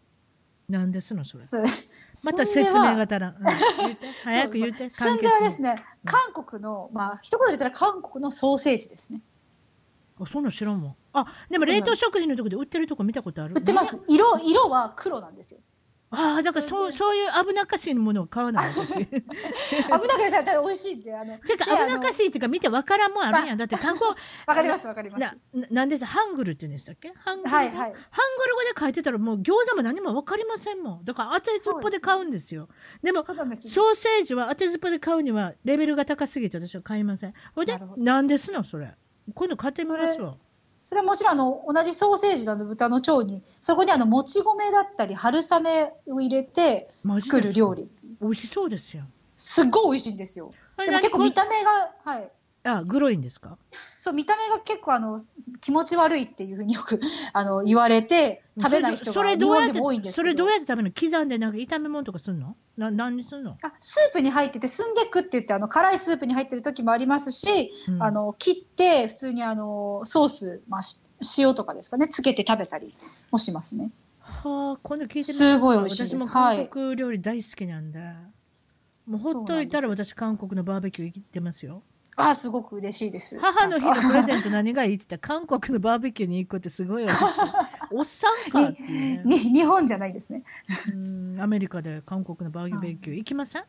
[0.70, 1.68] なんですのそれ。
[2.14, 3.44] すまた説明はが足らん、うん。
[3.88, 4.08] 言って。
[4.24, 4.90] 早く言って。
[4.90, 9.22] スンデはですねね、韓国の、まあ、一言で言ったら韓国のソーセージですね。
[10.20, 10.93] あそんなん知らんわ。
[11.13, 13.53] あでも冷凍食品のとこで売ってるとこ見たことある。
[13.55, 14.03] 売ってます。
[14.07, 15.61] 色、色は黒なんですよ。
[16.11, 19.05] ああだからそうそういう危なっかしいものを買わない私。
[19.05, 21.38] て 危なくて、だって美味しいんで、あの。
[21.38, 23.59] か危なっかしいっていうか見てわからんもんあるやん。
[23.59, 24.09] だって韓国
[24.47, 25.22] わかります、わかります。
[25.22, 27.13] なななんでさハングルって言うんでしたっけ？
[27.15, 27.51] ハングル？
[27.51, 27.76] 語、はいはい。
[27.76, 27.95] ハングル
[28.55, 31.05] 語で書いてたらもう餃子も何も分かりませんもん。
[31.05, 32.70] だから当てずっぽで買うんですよ。
[33.03, 37.36] でもそうなんですソーセージは当てずっぽで買うにはレベルが高すぎて私は買いません。
[37.53, 38.95] ほいでなんですのそれ？
[39.34, 40.36] 今度買ってみますわ。
[40.82, 47.89] それはもちろんあの同じソーセージなど豚の腸にそこにあのもち米だったり春雨を入れて作る料理。
[48.21, 49.03] 美味しそうですよ。
[49.36, 50.53] すっごい美味しいんですよ。
[50.77, 52.30] でも結構何見た目がはい
[52.78, 53.57] あグロいんですか？
[53.72, 55.20] そう見た目が結構あの
[55.61, 56.99] 気持ち悪いっていうふうによく
[57.34, 61.10] あの言われて食べない人そが日本れどうやってでも多いんですそれどうやって食べるの？
[61.11, 62.56] 刻んでなんか炒め物とかすんの？
[62.77, 63.57] な何にすんの？
[63.61, 68.03] あスープに入っててスンデクって言ってあの辛いスープに入ってる時もありますし、うん。
[68.03, 71.02] あの切って普通にあのソース、まあ、し
[71.39, 72.07] 塩とかですかね？
[72.07, 72.94] つけて食べたり
[73.31, 73.91] もしますね。
[74.22, 75.34] はあ、今度聞いてみます。
[75.34, 76.15] すごい美味しいです。
[76.19, 77.99] 私も韓国料理大好きなんで。
[79.07, 81.81] もうほっといたら私韓国のバーベキュー行ってますよ。
[82.22, 83.40] あすごく嬉しいです。
[83.40, 87.40] 母の日のプレゼント何がいいって言ったら韓国のバーベキューに行くってすごい私
[87.91, 90.44] おっさんかっていうねに日本じゃないですね。
[90.94, 93.64] うんアメリカで韓国のバーベキュー行きません？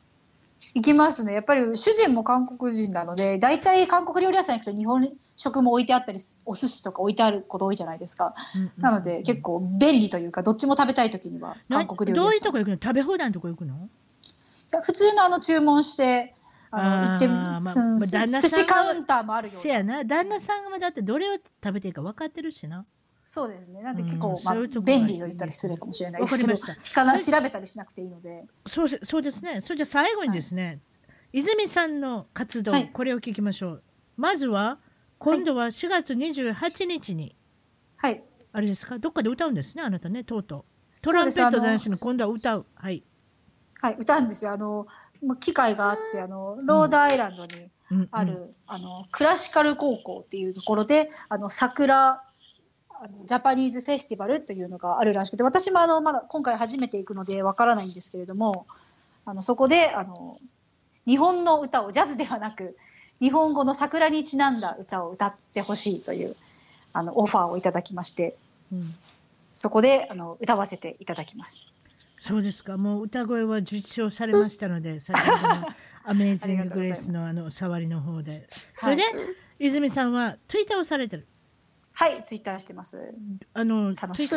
[0.74, 1.32] 行きますね。
[1.32, 8.34] やっぱり主人も韓国人なので、大体韓国料理屋さん行くと日本食も置いてあったり、お寿司とか置いてあること多いじゃないですか。
[8.78, 12.34] なので結構便利というか、どっちも食べたい時には韓国料理どう屋さん。
[12.34, 12.76] いうとこ行くの？
[12.76, 13.74] 食べ放題のとこ行くの？
[13.74, 13.78] い
[14.72, 16.34] や普通のあの注文して、
[16.72, 19.52] あの行って、まあすんまあ旦那さんが寿司カウンターもあるよ。
[19.52, 20.04] せやな。
[20.04, 22.84] 旦那さんがだってどれを食べていいか分かってるしな。
[23.24, 23.82] そうですね。
[23.82, 27.60] なんで結うん構、ま便利と言ったり失礼かもしれないですけど、聞かな調べた。
[27.60, 28.44] りしなくていいので。
[28.66, 29.60] そうしそうですね。
[29.60, 30.80] それじゃあ最後にですね、
[31.32, 32.90] 泉さんの活動、はい。
[32.92, 33.82] これを聞きましょう。
[34.16, 34.78] まずは
[35.18, 37.36] 今度は4月28日に、
[37.96, 38.22] はい。
[38.52, 38.98] あれですか？
[38.98, 41.04] どっかで歌うんですねあなたねとうとう。
[41.04, 42.64] トランペット男子の今度は歌う。
[42.74, 43.04] はい、
[43.80, 44.50] はい、歌うんですよ。
[44.52, 44.88] あの、
[45.40, 47.50] 機会があって、あの、ロードアイランドに
[47.90, 48.00] うん。
[48.00, 48.08] うん。
[48.10, 52.22] ある、あの、クラシカル高校っていうところで、あの、桜、
[53.02, 58.66] あのジャパニーズフェスティバルというのがあるらしくて、私もあの、まだ今回初めて行くのでわからないんですけれども、
[59.24, 60.38] あの、そこで、あの、
[61.06, 62.76] 日本の歌をジャズではなく、
[63.20, 66.36] 日本語の桜にちなんだ歌を歌ってほしいという、
[66.92, 68.36] あの、オファーをいただきまして、
[68.72, 68.84] うん。
[69.54, 71.72] そこで、あの、歌わせていただきます。
[72.20, 72.76] そうですか。
[72.76, 75.66] もう歌声は受賞されましたので 先ほどの
[76.04, 78.46] 「アメイジング・グレース」のあの触りの方で。
[78.76, 79.02] それで、
[79.58, 81.26] 泉さんはツイッターをされてる？
[81.94, 83.14] はい、ツイッターしてます。
[83.54, 84.34] あのツイツ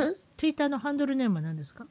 [0.48, 1.86] イッターのハンドルネームは何ですか？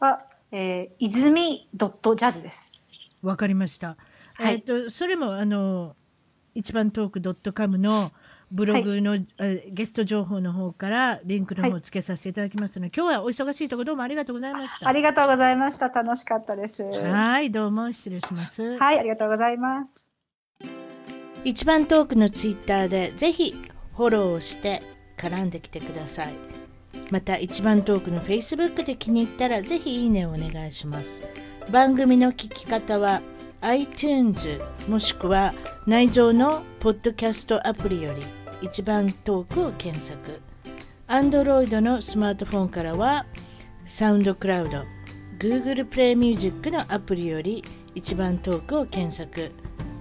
[0.00, 0.18] は、
[0.50, 2.88] えー、泉ドットジャズです。
[3.22, 3.96] わかりました。
[4.34, 4.54] はい。
[4.54, 5.94] えっ、とそれもあの
[6.56, 7.92] 一番トークドットカムの
[8.52, 14.88] ブログの、えゲスト情報の方からリンクの方をつけさせていただきますので、今日はお忙しいところどうもありがとうございました。
[14.88, 15.90] ありがとうございました。
[15.90, 16.82] 楽しかったです。
[16.82, 18.76] ははいどうも失礼します。
[18.94, 20.10] い、ありがとうございます。
[21.44, 23.54] 一番トークのツイッターでぜひ
[23.96, 24.82] フォローをして
[25.16, 26.32] 絡んできてください。
[27.10, 31.22] また一番トークの Facebook で気に入ったらぜひいいねをお願いします。
[31.70, 33.20] 番組の聞き方は
[33.60, 35.52] iTunes もしくは
[35.86, 40.40] 内蔵のポッドキャストアプリより一番トークを検索。
[41.06, 43.24] Android のスマートフォンからは
[43.86, 44.82] サウンドクラウド、
[45.38, 47.64] Google プレイミュージックのアプリより
[47.94, 49.52] 一番トークを検索。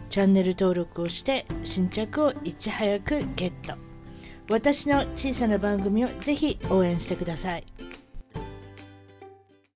[0.10, 3.74] チャンネル登録をして新着をいち早くゲット。
[4.50, 7.66] 私の小さな番組をぜひ応援してください。